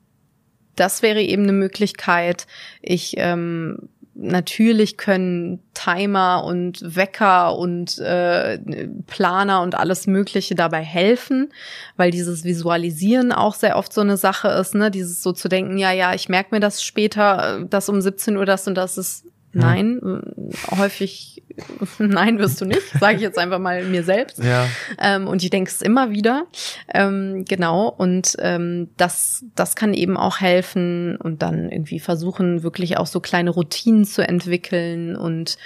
[0.76, 2.48] das wäre eben eine Möglichkeit.
[2.82, 8.60] Ich ähm, natürlich können Timer und Wecker und äh,
[9.08, 11.52] Planer und alles Mögliche dabei helfen,
[11.98, 14.92] weil dieses Visualisieren auch sehr oft so eine Sache ist, ne?
[14.92, 18.38] Dieses so zu denken, ja, ja, ich merke mir das später, äh, dass um 17
[18.38, 20.78] Uhr das und das ist Nein, ja.
[20.80, 21.44] häufig
[22.00, 24.44] nein wirst du nicht, sage ich jetzt einfach mal mir selbst.
[24.44, 24.68] Ja.
[25.00, 26.46] Ähm, und ich denke es immer wieder.
[26.94, 32.98] Ähm, genau, und ähm, das, das kann eben auch helfen und dann irgendwie versuchen, wirklich
[32.98, 35.58] auch so kleine Routinen zu entwickeln und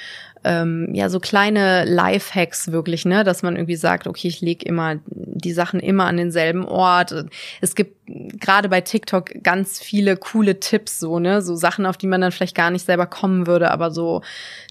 [0.44, 4.96] ähm, ja so kleine Lifehacks wirklich, ne, dass man irgendwie sagt, okay, ich lege immer
[5.08, 7.14] die Sachen immer an denselben Ort.
[7.62, 12.08] Es gibt gerade bei TikTok ganz viele coole Tipps, so, ne, so Sachen, auf die
[12.08, 14.22] man dann vielleicht gar nicht selber kommen würde, aber so,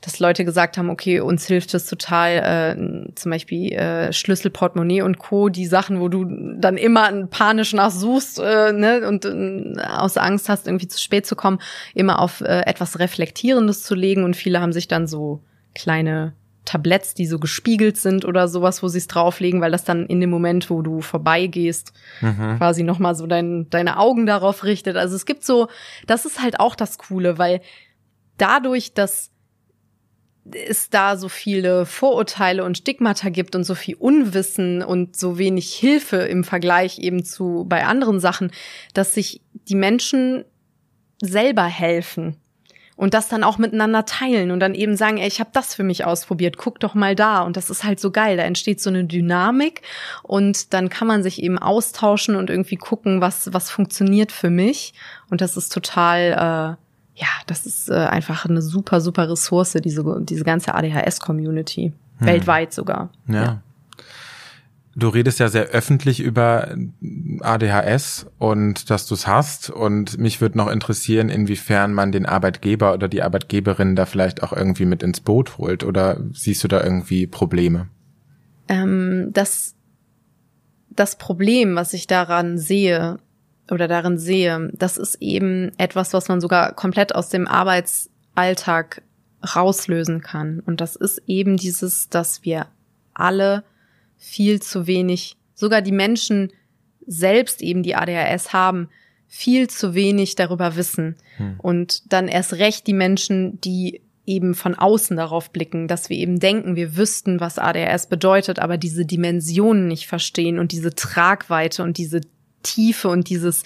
[0.03, 5.03] dass Leute gesagt haben, okay, uns hilft es total, äh, zum Beispiel äh, Schlüssel, Portemonnaie
[5.03, 6.25] und Co., die Sachen, wo du
[6.59, 11.37] dann immer panisch nachsuchst, äh, ne, und äh, aus Angst hast, irgendwie zu spät zu
[11.37, 11.59] kommen,
[11.95, 15.43] immer auf äh, etwas Reflektierendes zu legen und viele haben sich dann so
[15.77, 16.35] kleine
[16.66, 20.20] Tabletts, die so gespiegelt sind oder sowas, wo sie es drauflegen, weil das dann in
[20.20, 22.57] dem Moment, wo du vorbeigehst, mhm.
[22.59, 24.97] quasi nochmal so dein, deine Augen darauf richtet.
[24.97, 25.68] Also es gibt so,
[26.07, 27.61] das ist halt auch das Coole, weil
[28.37, 29.31] dadurch, dass
[30.51, 35.72] es da so viele Vorurteile und Stigmata gibt und so viel Unwissen und so wenig
[35.72, 38.51] Hilfe im Vergleich eben zu bei anderen Sachen,
[38.93, 40.45] dass sich die Menschen
[41.20, 42.37] selber helfen
[42.97, 45.85] und das dann auch miteinander teilen und dann eben sagen, ey, ich habe das für
[45.85, 48.91] mich ausprobiert, guck doch mal da und das ist halt so geil, da entsteht so
[48.91, 49.83] eine Dynamik
[50.23, 54.95] und dann kann man sich eben austauschen und irgendwie gucken, was was funktioniert für mich
[55.31, 56.77] und das ist total äh,
[57.19, 62.27] ja, das ist äh, einfach eine super super Ressource diese diese ganze ADHS Community, hm.
[62.27, 63.11] weltweit sogar.
[63.29, 63.43] ja.
[63.43, 63.63] ja.
[64.99, 66.75] Du redest ja sehr öffentlich über
[67.41, 69.69] ADHS und dass du es hast.
[69.69, 74.55] Und mich würde noch interessieren, inwiefern man den Arbeitgeber oder die Arbeitgeberin da vielleicht auch
[74.55, 75.85] irgendwie mit ins Boot holt.
[75.85, 77.89] Oder siehst du da irgendwie Probleme?
[78.69, 79.75] Ähm, das,
[80.89, 83.19] das Problem, was ich daran sehe
[83.71, 89.03] oder darin sehe, das ist eben etwas, was man sogar komplett aus dem Arbeitsalltag
[89.55, 90.61] rauslösen kann.
[90.61, 92.67] Und das ist eben dieses, dass wir
[93.13, 93.63] alle
[94.27, 96.53] viel zu wenig, sogar die Menschen
[97.07, 98.89] selbst eben, die ADHS haben,
[99.29, 101.14] viel zu wenig darüber wissen.
[101.37, 101.55] Hm.
[101.59, 106.41] Und dann erst recht die Menschen, die eben von außen darauf blicken, dass wir eben
[106.41, 111.97] denken, wir wüssten, was ADHS bedeutet, aber diese Dimensionen nicht verstehen und diese Tragweite und
[111.97, 112.20] diese
[112.64, 113.62] Tiefe und dieses,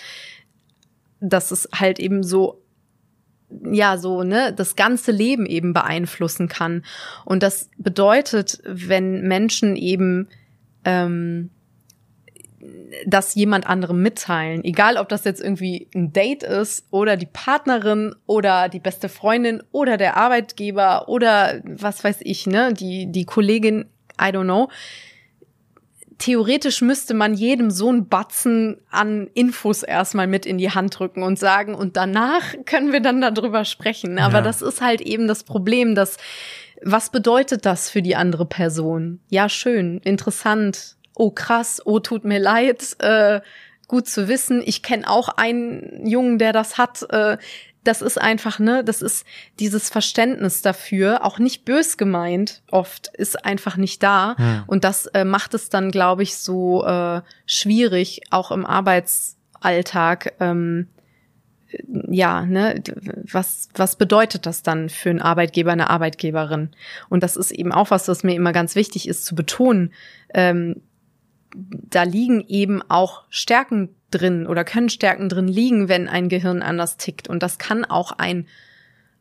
[1.20, 2.62] dass es halt eben so
[3.64, 6.84] ja, so, ne, das ganze Leben eben beeinflussen kann.
[7.24, 10.28] Und das bedeutet, wenn Menschen eben
[10.84, 11.50] ähm,
[13.06, 14.62] das jemand anderem mitteilen.
[14.64, 19.62] Egal, ob das jetzt irgendwie ein Date ist oder die Partnerin oder die beste Freundin
[19.72, 23.86] oder der Arbeitgeber oder was weiß ich, ne, die, die Kollegin,
[24.20, 24.68] I don't know.
[26.18, 31.22] Theoretisch müsste man jedem so einen Batzen an Infos erstmal mit in die Hand drücken
[31.22, 34.18] und sagen, und danach können wir dann darüber sprechen.
[34.18, 34.42] Aber ja.
[34.42, 36.18] das ist halt eben das Problem, dass
[36.82, 39.20] was bedeutet das für die andere Person?
[39.28, 40.96] Ja, schön, interessant.
[41.14, 41.82] Oh, krass.
[41.84, 42.96] Oh, tut mir leid.
[43.00, 43.40] Äh,
[43.88, 44.62] gut zu wissen.
[44.64, 47.04] Ich kenne auch einen Jungen, der das hat.
[47.10, 47.36] Äh,
[47.84, 49.24] das ist einfach, ne, das ist
[49.58, 54.36] dieses Verständnis dafür, auch nicht bös gemeint, oft ist einfach nicht da.
[54.36, 54.64] Hm.
[54.66, 60.88] Und das äh, macht es dann, glaube ich, so äh, schwierig, auch im Arbeitsalltag, ähm,
[62.08, 62.82] ja, ne,
[63.30, 66.70] was, was bedeutet das dann für einen Arbeitgeber, eine Arbeitgeberin?
[67.08, 69.92] Und das ist eben auch was, was mir immer ganz wichtig ist zu betonen.
[70.34, 70.82] Ähm,
[71.54, 76.96] da liegen eben auch Stärken drin oder können Stärken drin liegen, wenn ein Gehirn anders
[76.96, 77.28] tickt.
[77.28, 78.46] Und das kann auch ein,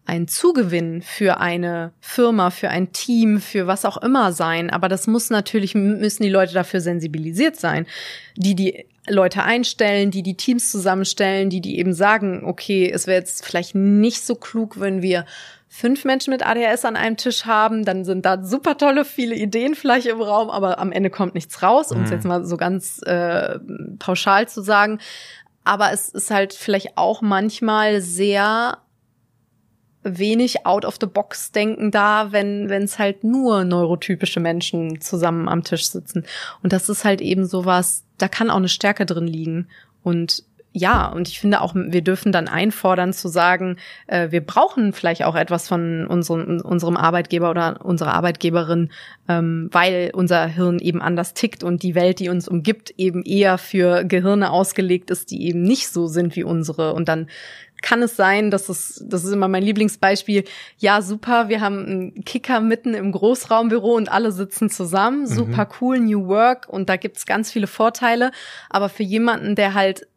[0.05, 4.69] ein Zugewinn für eine Firma, für ein Team, für was auch immer sein.
[4.69, 7.85] Aber das muss natürlich, müssen die Leute dafür sensibilisiert sein,
[8.35, 13.19] die die Leute einstellen, die die Teams zusammenstellen, die die eben sagen, okay, es wäre
[13.19, 15.25] jetzt vielleicht nicht so klug, wenn wir
[15.67, 19.75] fünf Menschen mit ADHS an einem Tisch haben, dann sind da super tolle, viele Ideen
[19.75, 22.15] vielleicht im Raum, aber am Ende kommt nichts raus, um es mhm.
[22.15, 23.59] jetzt mal so ganz äh,
[23.99, 24.99] pauschal zu sagen.
[25.63, 28.79] Aber es ist halt vielleicht auch manchmal sehr
[30.17, 35.47] wenig out of the box denken da, wenn wenn es halt nur neurotypische Menschen zusammen
[35.47, 36.25] am Tisch sitzen
[36.63, 39.67] und das ist halt eben sowas, da kann auch eine Stärke drin liegen
[40.01, 44.93] und ja, und ich finde auch, wir dürfen dann einfordern zu sagen, äh, wir brauchen
[44.93, 48.91] vielleicht auch etwas von unserem, unserem Arbeitgeber oder unserer Arbeitgeberin,
[49.27, 53.57] ähm, weil unser Hirn eben anders tickt und die Welt, die uns umgibt, eben eher
[53.57, 56.93] für Gehirne ausgelegt ist, die eben nicht so sind wie unsere.
[56.93, 57.27] Und dann
[57.81, 60.43] kann es sein, dass es, das ist immer mein Lieblingsbeispiel,
[60.77, 65.27] ja, super, wir haben einen Kicker mitten im Großraumbüro und alle sitzen zusammen, mhm.
[65.27, 65.71] super mhm.
[65.79, 68.31] cool, New Work und da gibt's ganz viele Vorteile,
[68.69, 70.07] aber für jemanden, der halt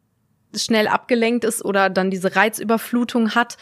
[0.55, 3.57] schnell abgelenkt ist oder dann diese Reizüberflutung hat,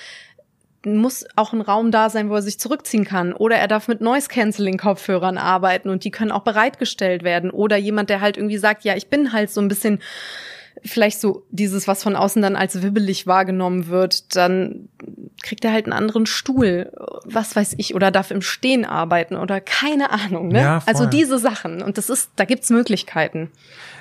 [0.85, 3.33] muss auch ein Raum da sein, wo er sich zurückziehen kann.
[3.33, 7.51] Oder er darf mit Noise-Canceling-Kopfhörern arbeiten und die können auch bereitgestellt werden.
[7.51, 9.99] Oder jemand, der halt irgendwie sagt, ja, ich bin halt so ein bisschen
[10.83, 14.89] vielleicht so dieses, was von außen dann als wibbelig wahrgenommen wird, dann
[15.43, 16.91] kriegt er halt einen anderen Stuhl,
[17.25, 20.49] was weiß ich, oder darf im Stehen arbeiten oder keine Ahnung.
[20.49, 20.61] Ne?
[20.61, 21.81] Ja, also diese Sachen.
[21.81, 23.51] Und das ist, da gibt's Möglichkeiten.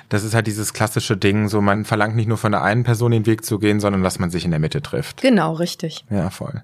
[0.09, 3.11] Das ist halt dieses klassische Ding, so man verlangt nicht nur von der einen Person
[3.11, 5.21] den Weg zu gehen, sondern dass man sich in der Mitte trifft.
[5.21, 6.05] Genau, richtig.
[6.09, 6.63] Ja, voll.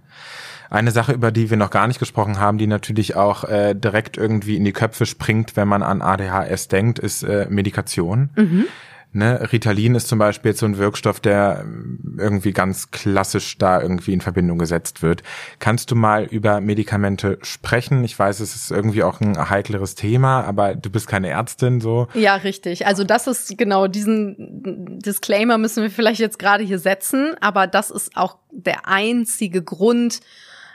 [0.70, 4.18] Eine Sache, über die wir noch gar nicht gesprochen haben, die natürlich auch äh, direkt
[4.18, 8.32] irgendwie in die Köpfe springt, wenn man an ADHS denkt, ist äh, Medikation.
[8.36, 8.65] Mhm.
[9.13, 13.81] Ne, Ritalin ist zum Beispiel jetzt so ein Wirkstoff, der ähm, irgendwie ganz klassisch da
[13.81, 15.23] irgendwie in Verbindung gesetzt wird.
[15.59, 18.03] Kannst du mal über Medikamente sprechen?
[18.03, 22.07] Ich weiß, es ist irgendwie auch ein heikleres Thema, aber du bist keine Ärztin, so.
[22.13, 22.85] Ja, richtig.
[22.85, 27.89] Also das ist genau diesen Disclaimer müssen wir vielleicht jetzt gerade hier setzen, aber das
[27.89, 30.19] ist auch der einzige Grund,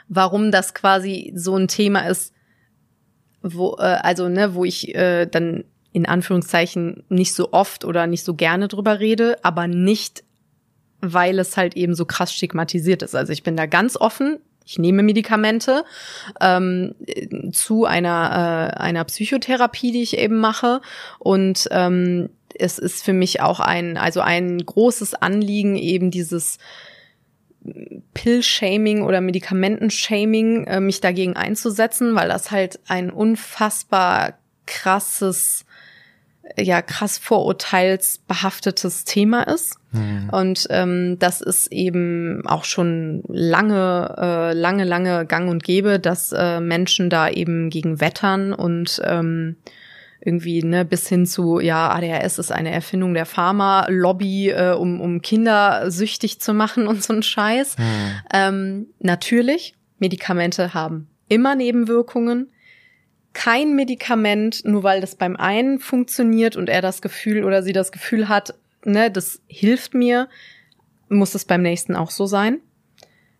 [0.07, 2.33] warum das quasi so ein Thema ist,
[3.43, 8.25] wo äh, also ne, wo ich äh, dann in Anführungszeichen nicht so oft oder nicht
[8.25, 10.23] so gerne drüber rede, aber nicht,
[10.99, 13.15] weil es halt eben so krass stigmatisiert ist.
[13.15, 14.39] Also ich bin da ganz offen.
[14.65, 15.83] Ich nehme Medikamente
[16.41, 16.95] ähm,
[17.51, 20.81] zu einer äh, einer Psychotherapie, die ich eben mache
[21.19, 26.59] und ähm, es ist für mich auch ein also ein großes Anliegen eben dieses
[28.13, 35.65] Pill-Shaming oder Medikamenten-Shaming, äh, mich dagegen einzusetzen, weil das halt ein unfassbar krasses,
[36.59, 39.77] ja, krass vorurteilsbehaftetes Thema ist.
[39.91, 40.29] Hm.
[40.31, 46.31] Und ähm, das ist eben auch schon lange, äh, lange, lange gang und gäbe, dass
[46.31, 49.57] äh, Menschen da eben gegen wettern und ähm,
[50.25, 55.21] irgendwie ne bis hin zu ja ADHS ist eine Erfindung der Pharma-Lobby, äh, um um
[55.21, 57.75] Kinder süchtig zu machen und so ein Scheiß.
[57.77, 57.85] Hm.
[58.33, 62.52] Ähm, natürlich, Medikamente haben immer Nebenwirkungen.
[63.33, 67.91] Kein Medikament, nur weil das beim einen funktioniert und er das Gefühl oder sie das
[67.91, 68.53] Gefühl hat,
[68.85, 70.29] ne, das hilft mir,
[71.09, 72.59] muss es beim nächsten auch so sein.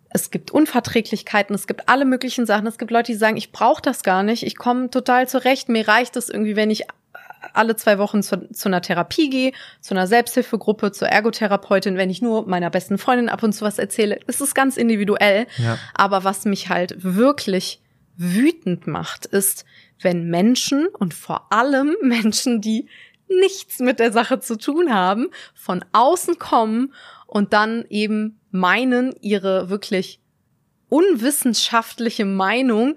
[0.09, 2.67] Es gibt Unverträglichkeiten, es gibt alle möglichen Sachen.
[2.67, 5.87] Es gibt Leute, die sagen, ich brauche das gar nicht, ich komme total zurecht, mir
[5.87, 6.85] reicht es irgendwie, wenn ich
[7.53, 12.21] alle zwei Wochen zu, zu einer Therapie gehe, zu einer Selbsthilfegruppe, zur Ergotherapeutin, wenn ich
[12.21, 14.19] nur meiner besten Freundin ab und zu was erzähle.
[14.27, 15.47] Es ist ganz individuell.
[15.57, 15.77] Ja.
[15.93, 17.81] Aber was mich halt wirklich
[18.15, 19.65] wütend macht, ist,
[20.01, 22.87] wenn Menschen und vor allem Menschen, die
[23.27, 26.93] nichts mit der Sache zu tun haben, von außen kommen
[27.25, 30.19] und dann eben meinen, ihre wirklich
[30.89, 32.95] unwissenschaftliche Meinung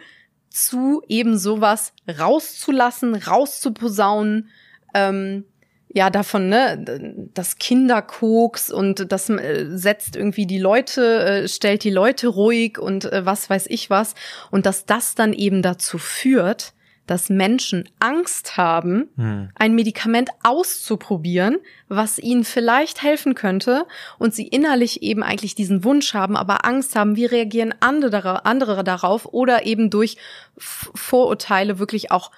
[0.51, 4.51] zu eben sowas rauszulassen, rauszuposaunen,
[4.95, 5.45] ähm,
[5.89, 11.91] ja, davon, ne, das Kinderkoks und das äh, setzt irgendwie die Leute, äh, stellt die
[11.91, 14.15] Leute ruhig und äh, was weiß ich was.
[14.51, 16.75] Und dass das dann eben dazu führt,
[17.07, 19.51] dass Menschen Angst haben, Hm.
[19.55, 23.87] ein Medikament auszuprobieren, was ihnen vielleicht helfen könnte
[24.19, 28.85] und sie innerlich eben eigentlich diesen Wunsch haben, aber Angst haben, wie reagieren andere, andere
[28.85, 30.17] darauf oder eben durch
[30.59, 32.31] Vorurteile wirklich auch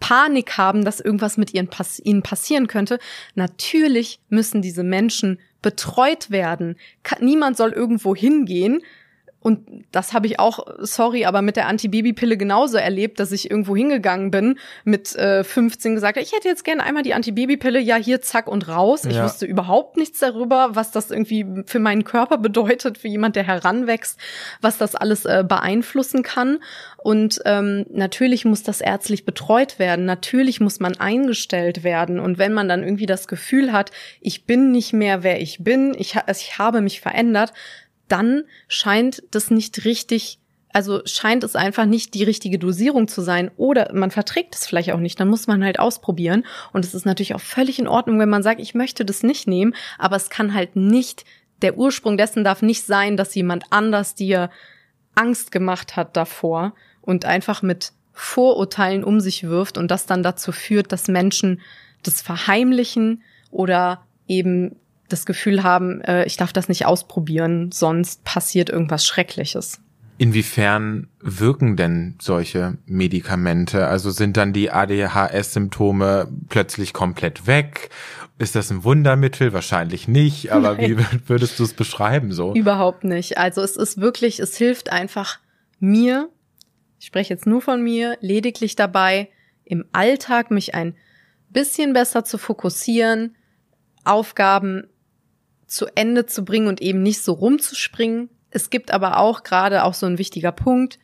[0.00, 1.70] Panik haben, dass irgendwas mit ihren
[2.02, 2.98] ihnen passieren könnte.
[3.34, 6.76] Natürlich müssen diese Menschen betreut werden.
[7.20, 8.82] Niemand soll irgendwo hingehen.
[9.44, 13.76] Und das habe ich auch, sorry, aber mit der Antibabypille genauso erlebt, dass ich irgendwo
[13.76, 18.22] hingegangen bin mit äh, 15 gesagt, ich hätte jetzt gerne einmal die Antibabypille, ja hier
[18.22, 19.04] zack und raus.
[19.04, 19.24] Ich Ja.
[19.24, 24.18] wusste überhaupt nichts darüber, was das irgendwie für meinen Körper bedeutet, für jemand, der heranwächst,
[24.62, 26.60] was das alles äh, beeinflussen kann.
[26.96, 30.06] Und ähm, natürlich muss das ärztlich betreut werden.
[30.06, 32.18] Natürlich muss man eingestellt werden.
[32.18, 33.90] Und wenn man dann irgendwie das Gefühl hat,
[34.22, 37.52] ich bin nicht mehr, wer ich bin, ich, ich habe mich verändert,
[38.08, 40.38] dann scheint das nicht richtig,
[40.72, 44.92] also scheint es einfach nicht die richtige Dosierung zu sein oder man verträgt es vielleicht
[44.92, 46.44] auch nicht, dann muss man halt ausprobieren.
[46.72, 49.46] Und es ist natürlich auch völlig in Ordnung, wenn man sagt, ich möchte das nicht
[49.46, 51.24] nehmen, aber es kann halt nicht,
[51.62, 54.50] der Ursprung dessen darf nicht sein, dass jemand anders dir
[55.14, 60.52] Angst gemacht hat davor und einfach mit Vorurteilen um sich wirft und das dann dazu
[60.52, 61.60] führt, dass Menschen
[62.02, 64.76] das verheimlichen oder eben
[65.08, 69.80] das Gefühl haben, äh, ich darf das nicht ausprobieren, sonst passiert irgendwas Schreckliches.
[70.16, 73.88] Inwiefern wirken denn solche Medikamente?
[73.88, 77.90] Also sind dann die ADHS-Symptome plötzlich komplett weg?
[78.38, 79.52] Ist das ein Wundermittel?
[79.52, 82.54] Wahrscheinlich nicht, aber wie wür- würdest du es beschreiben so?
[82.54, 83.38] Überhaupt nicht.
[83.38, 85.38] Also es ist wirklich, es hilft einfach
[85.80, 86.28] mir,
[87.00, 89.28] ich spreche jetzt nur von mir, lediglich dabei,
[89.64, 90.94] im Alltag mich ein
[91.50, 93.36] bisschen besser zu fokussieren,
[94.04, 94.84] Aufgaben
[95.66, 98.30] zu Ende zu bringen und eben nicht so rumzuspringen.
[98.50, 100.98] Es gibt aber auch gerade auch so ein wichtiger Punkt,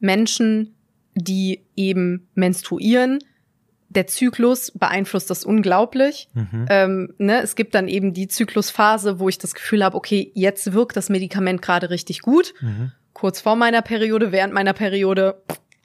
[0.00, 0.74] Menschen,
[1.14, 3.20] die eben menstruieren,
[3.90, 6.28] der Zyklus beeinflusst das unglaublich.
[6.32, 6.66] Mhm.
[6.70, 10.72] Ähm, ne, es gibt dann eben die Zyklusphase, wo ich das Gefühl habe, okay, jetzt
[10.72, 12.54] wirkt das Medikament gerade richtig gut.
[12.60, 12.92] Mhm.
[13.12, 15.42] Kurz vor meiner Periode, während meiner Periode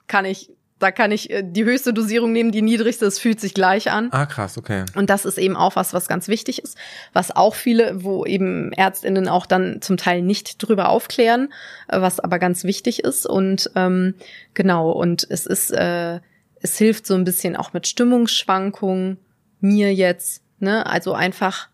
[0.08, 3.54] kann ich, da kann ich äh, die höchste Dosierung nehmen, die niedrigste, es fühlt sich
[3.54, 4.10] gleich an.
[4.12, 4.86] Ah, krass, okay.
[4.96, 6.78] Und das ist eben auch was, was ganz wichtig ist,
[7.14, 11.54] was auch viele, wo eben ÄrztInnen auch dann zum Teil nicht drüber aufklären,
[11.88, 13.26] äh, was aber ganz wichtig ist.
[13.26, 14.16] Und ähm,
[14.54, 16.20] genau, und es ist äh,
[16.66, 19.20] es hilft so ein bisschen auch mit Stimmungsschwankungen,
[19.60, 21.70] mir jetzt, ne, also einfach,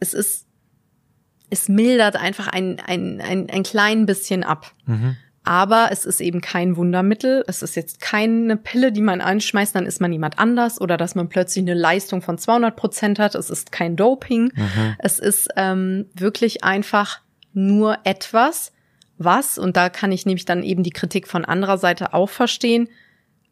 [0.00, 0.46] es ist,
[1.50, 4.72] es mildert einfach ein, ein, ein, ein klein bisschen ab.
[4.86, 5.16] Mhm.
[5.46, 7.44] Aber es ist eben kein Wundermittel.
[7.46, 11.14] Es ist jetzt keine Pille, die man anschmeißt, dann ist man jemand anders oder dass
[11.14, 13.36] man plötzlich eine Leistung von 200 Prozent hat.
[13.36, 14.52] Es ist kein Doping.
[14.52, 14.96] Mhm.
[14.98, 17.20] Es ist ähm, wirklich einfach
[17.52, 18.72] nur etwas,
[19.18, 22.88] was, und da kann ich nämlich dann eben die Kritik von anderer Seite auch verstehen,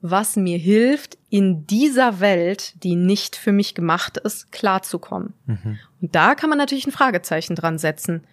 [0.01, 5.33] was mir hilft, in dieser Welt, die nicht für mich gemacht ist, klarzukommen.
[5.47, 5.79] Mhm.
[6.03, 8.25] Und da kann man natürlich ein Fragezeichen dran setzen.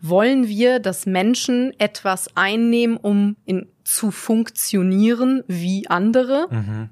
[0.00, 6.46] Wollen wir, dass Menschen etwas einnehmen, um in, zu funktionieren wie andere?
[6.50, 6.88] Mhm.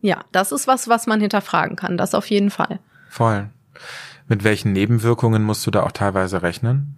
[0.00, 1.96] Ja, das ist was, was man hinterfragen kann.
[1.96, 2.78] Das auf jeden Fall.
[3.08, 3.50] Voll.
[4.28, 6.96] Mit welchen Nebenwirkungen musst du da auch teilweise rechnen?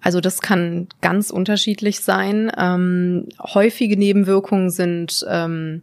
[0.00, 2.52] Also das kann ganz unterschiedlich sein.
[2.56, 5.82] Ähm, häufige Nebenwirkungen sind ähm,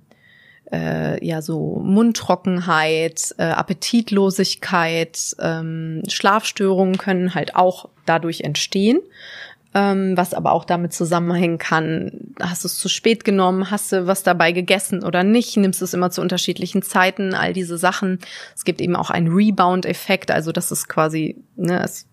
[0.71, 8.99] äh, ja so Mundtrockenheit, äh, Appetitlosigkeit, ähm, Schlafstörungen können halt auch dadurch entstehen.
[9.73, 14.07] Ähm, was aber auch damit zusammenhängen kann, hast du es zu spät genommen, hast du
[14.07, 18.19] was dabei gegessen oder nicht, nimmst du es immer zu unterschiedlichen Zeiten, all diese Sachen.
[18.55, 22.07] Es gibt eben auch einen Rebound-Effekt, also das ist quasi, ne, es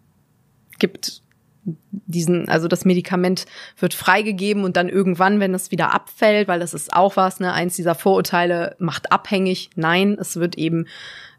[0.80, 1.21] gibt
[1.64, 3.46] diesen, also das Medikament
[3.78, 7.52] wird freigegeben und dann irgendwann, wenn es wieder abfällt, weil das ist auch was, ne,
[7.52, 9.70] eins dieser Vorurteile macht abhängig.
[9.76, 10.86] Nein, es wird eben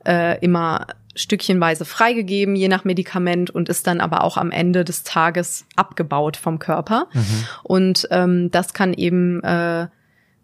[0.05, 5.03] äh, immer stückchenweise freigegeben, je nach Medikament und ist dann aber auch am Ende des
[5.03, 7.07] Tages abgebaut vom Körper.
[7.13, 7.45] Mhm.
[7.63, 9.88] Und ähm, das kann eben äh,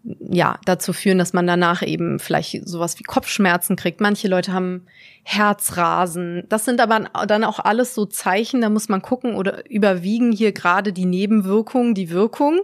[0.02, 4.00] ja, dazu führen, dass man danach eben vielleicht sowas wie Kopfschmerzen kriegt.
[4.00, 4.86] Manche Leute haben
[5.24, 6.44] Herzrasen.
[6.48, 10.52] Das sind aber dann auch alles so Zeichen, da muss man gucken oder überwiegen hier
[10.52, 12.60] gerade die Nebenwirkungen, die Wirkung.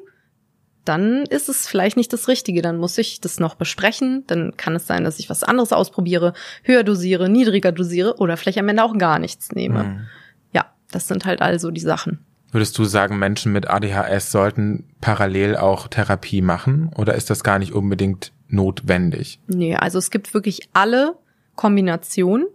[0.87, 2.62] Dann ist es vielleicht nicht das Richtige.
[2.62, 4.24] Dann muss ich das noch besprechen.
[4.28, 6.32] Dann kann es sein, dass ich was anderes ausprobiere,
[6.62, 9.84] höher dosiere, niedriger dosiere oder vielleicht am Ende auch gar nichts nehme.
[9.84, 10.07] Mhm.
[10.53, 12.24] Ja, das sind halt also die Sachen.
[12.53, 17.59] Würdest du sagen, Menschen mit ADHS sollten parallel auch Therapie machen oder ist das gar
[17.59, 19.40] nicht unbedingt notwendig?
[19.49, 21.16] Nee, also es gibt wirklich alle
[21.55, 22.47] Kombinationen.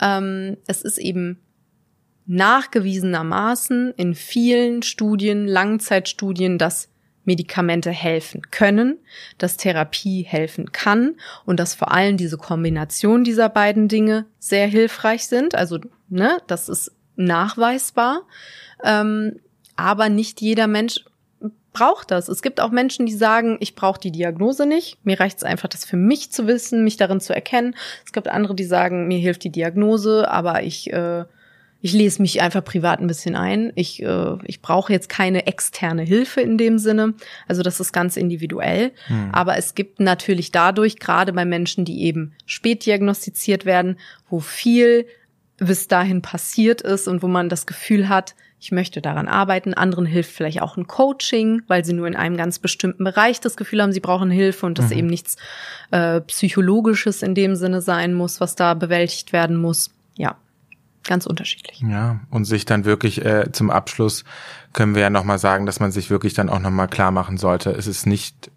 [0.00, 1.38] Ähm, es ist eben
[2.26, 6.88] nachgewiesenermaßen in vielen Studien, Langzeitstudien, dass
[7.24, 8.98] Medikamente helfen können,
[9.38, 11.16] dass Therapie helfen kann
[11.46, 15.54] und dass vor allem diese Kombination dieser beiden Dinge sehr hilfreich sind.
[15.54, 15.78] Also,
[16.08, 18.22] ne, das ist nachweisbar.
[18.84, 19.40] Ähm,
[19.76, 21.04] aber nicht jeder Mensch
[21.74, 22.28] braucht das.
[22.28, 24.96] Es gibt auch Menschen, die sagen, ich brauche die Diagnose nicht.
[25.04, 27.74] Mir reicht es einfach, das für mich zu wissen, mich darin zu erkennen.
[28.06, 31.24] Es gibt andere, die sagen, mir hilft die Diagnose, aber ich äh,
[31.80, 33.70] ich lese mich einfach privat ein bisschen ein.
[33.74, 37.12] Ich äh, ich brauche jetzt keine externe Hilfe in dem Sinne.
[37.46, 38.92] Also das ist ganz individuell.
[39.08, 39.30] Hm.
[39.32, 43.98] Aber es gibt natürlich dadurch gerade bei Menschen, die eben spät diagnostiziert werden,
[44.30, 45.06] wo viel
[45.58, 48.34] bis dahin passiert ist und wo man das Gefühl hat,
[48.64, 49.74] ich möchte daran arbeiten.
[49.74, 53.58] Anderen hilft vielleicht auch ein Coaching, weil sie nur in einem ganz bestimmten Bereich das
[53.58, 54.96] Gefühl haben, sie brauchen Hilfe und das mhm.
[54.96, 55.36] eben nichts
[55.90, 59.90] äh, Psychologisches in dem Sinne sein muss, was da bewältigt werden muss.
[60.16, 60.36] Ja,
[61.06, 61.82] ganz unterschiedlich.
[61.82, 64.24] Ja, und sich dann wirklich äh, zum Abschluss
[64.72, 67.70] können wir ja nochmal sagen, dass man sich wirklich dann auch nochmal klar machen sollte,
[67.70, 68.50] es ist nicht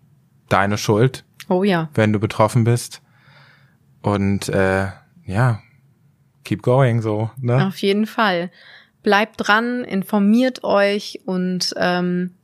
[0.47, 1.26] deine Schuld.
[1.49, 1.89] Oh ja.
[1.95, 3.01] Wenn du betroffen bist.
[4.01, 4.88] Und äh,
[5.26, 5.60] ja,
[6.45, 7.30] keep going so.
[7.36, 7.68] Ne?
[7.68, 8.51] Auf jeden Fall
[9.04, 12.36] bleibt dran, informiert euch und ähm,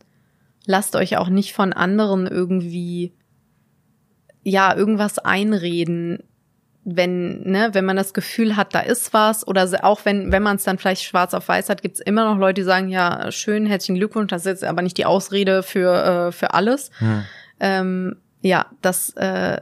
[0.66, 3.14] lasst euch auch nicht von anderen irgendwie
[4.44, 6.24] ja irgendwas einreden,
[6.86, 10.58] wenn ne, wenn man das Gefühl hat, da ist was oder auch wenn wenn man
[10.58, 13.66] es dann vielleicht schwarz auf weiß hat, gibt's immer noch Leute, die sagen, ja schön,
[13.66, 16.92] herzlichen Glückwunsch, das ist jetzt aber nicht die Ausrede für äh, für alles.
[16.98, 17.24] Hm.
[17.60, 19.62] Ähm, ja, das äh,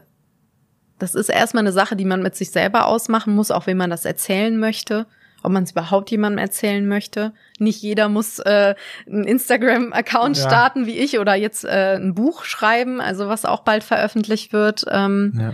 [0.97, 3.89] das ist erstmal eine Sache, die man mit sich selber ausmachen muss, auch wenn man
[3.89, 5.07] das erzählen möchte
[5.43, 7.33] ob man es überhaupt jemandem erzählen möchte.
[7.59, 8.75] Nicht jeder muss äh,
[9.07, 10.47] einen Instagram-Account ja.
[10.47, 14.85] starten wie ich oder jetzt äh, ein Buch schreiben, also was auch bald veröffentlicht wird.
[14.89, 15.53] Ähm, ja.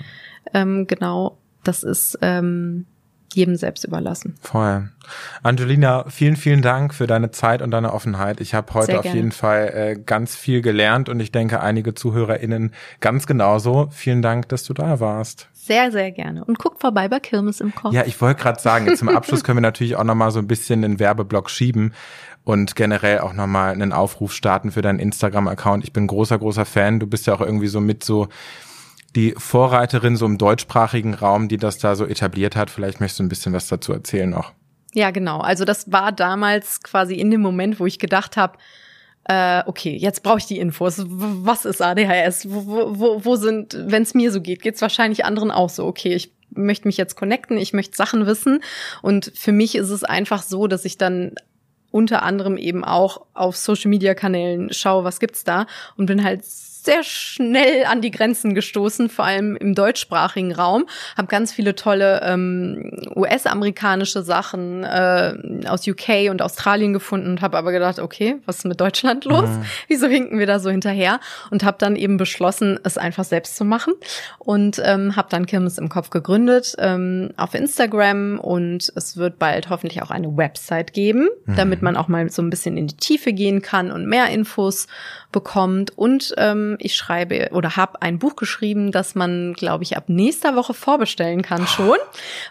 [0.54, 2.86] ähm, genau, das ist ähm,
[3.34, 4.36] jedem selbst überlassen.
[4.42, 4.90] Voll.
[5.44, 8.42] Angelina, vielen, vielen Dank für deine Zeit und deine Offenheit.
[8.42, 12.74] Ich habe heute auf jeden Fall äh, ganz viel gelernt und ich denke, einige ZuhörerInnen
[13.00, 13.90] ganz genauso.
[13.92, 15.50] Vielen Dank, dass du da warst.
[15.54, 16.46] Sehr, sehr gerne.
[16.46, 17.94] Und guckt vorbei bei Kirmes im Kopf.
[17.94, 20.82] Ja, ich wollte gerade sagen, zum Abschluss können wir natürlich auch nochmal so ein bisschen
[20.82, 21.94] den Werbeblock schieben
[22.46, 25.84] und generell auch nochmal einen Aufruf starten für deinen Instagram-Account.
[25.84, 27.02] Ich bin großer, großer Fan.
[27.02, 28.30] Du bist ja auch irgendwie so mit so
[29.18, 32.70] die Vorreiterin so im deutschsprachigen Raum, die das da so etabliert hat.
[32.70, 34.54] Vielleicht möchtest du ein bisschen was dazu erzählen noch.
[34.94, 35.40] Ja, genau.
[35.40, 38.60] Also das war damals quasi in dem Moment, wo ich gedacht habe,
[39.26, 41.04] äh, okay, jetzt brauche ich die Infos.
[41.08, 42.48] Was ist ADHS?
[42.50, 45.88] Wo, wo, wo sind, wenn es mir so geht, geht es wahrscheinlich anderen auch so.
[45.88, 48.62] Okay, ich möchte mich jetzt connecten, ich möchte Sachen wissen.
[49.02, 51.34] Und für mich ist es einfach so, dass ich dann
[51.90, 55.66] unter anderem eben auch auf Social Media Kanälen schaue, was gibt's da
[55.96, 56.44] und bin halt
[56.88, 60.86] sehr schnell an die Grenzen gestoßen, vor allem im deutschsprachigen Raum.
[61.18, 65.36] Habe ganz viele tolle ähm, US-amerikanische Sachen äh,
[65.68, 69.50] aus UK und Australien gefunden und habe aber gedacht, okay, was ist mit Deutschland los?
[69.50, 69.66] Mhm.
[69.90, 71.20] Wieso hinken wir da so hinterher?
[71.52, 73.94] Und habe dann eben beschlossen, es einfach selbst zu machen
[74.40, 79.70] und ähm, habe dann Kirmes im Kopf gegründet ähm, auf Instagram und es wird bald
[79.70, 81.56] hoffentlich auch eine Website geben, mhm.
[81.58, 84.88] damit man auch mal so ein bisschen in die Tiefe gehen kann und mehr Infos
[85.38, 85.96] bekommt.
[85.96, 90.56] Und ähm, ich schreibe oder habe ein Buch geschrieben, das man, glaube ich, ab nächster
[90.56, 91.98] Woche vorbestellen kann schon,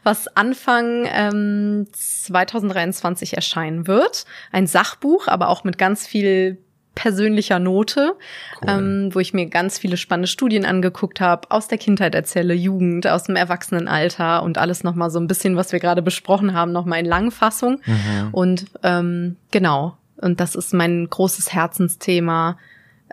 [0.04, 4.24] was Anfang ähm, 2023 erscheinen wird.
[4.52, 6.58] Ein Sachbuch, aber auch mit ganz viel
[6.94, 8.14] persönlicher Note,
[8.62, 8.70] cool.
[8.70, 13.08] ähm, wo ich mir ganz viele spannende Studien angeguckt habe, aus der Kindheit erzähle, Jugend,
[13.08, 17.00] aus dem Erwachsenenalter und alles nochmal so ein bisschen, was wir gerade besprochen haben, nochmal
[17.00, 17.80] in Langfassung.
[17.84, 18.28] Mhm.
[18.30, 22.56] Und ähm, genau, und das ist mein großes Herzensthema,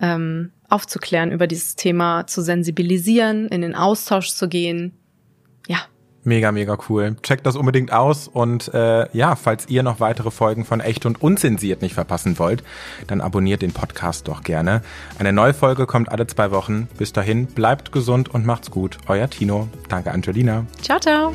[0.01, 4.93] ähm, aufzuklären über dieses Thema, zu sensibilisieren, in den Austausch zu gehen.
[5.67, 5.77] Ja.
[6.23, 7.17] Mega, mega cool.
[7.21, 11.21] Checkt das unbedingt aus und äh, ja, falls ihr noch weitere Folgen von Echt und
[11.21, 12.63] Unzensiert nicht verpassen wollt,
[13.07, 14.81] dann abonniert den Podcast doch gerne.
[15.19, 16.87] Eine neue Folge kommt alle zwei Wochen.
[16.97, 18.97] Bis dahin, bleibt gesund und macht's gut.
[19.07, 19.67] Euer Tino.
[19.89, 20.65] Danke, Angelina.
[20.81, 21.33] Ciao, ciao.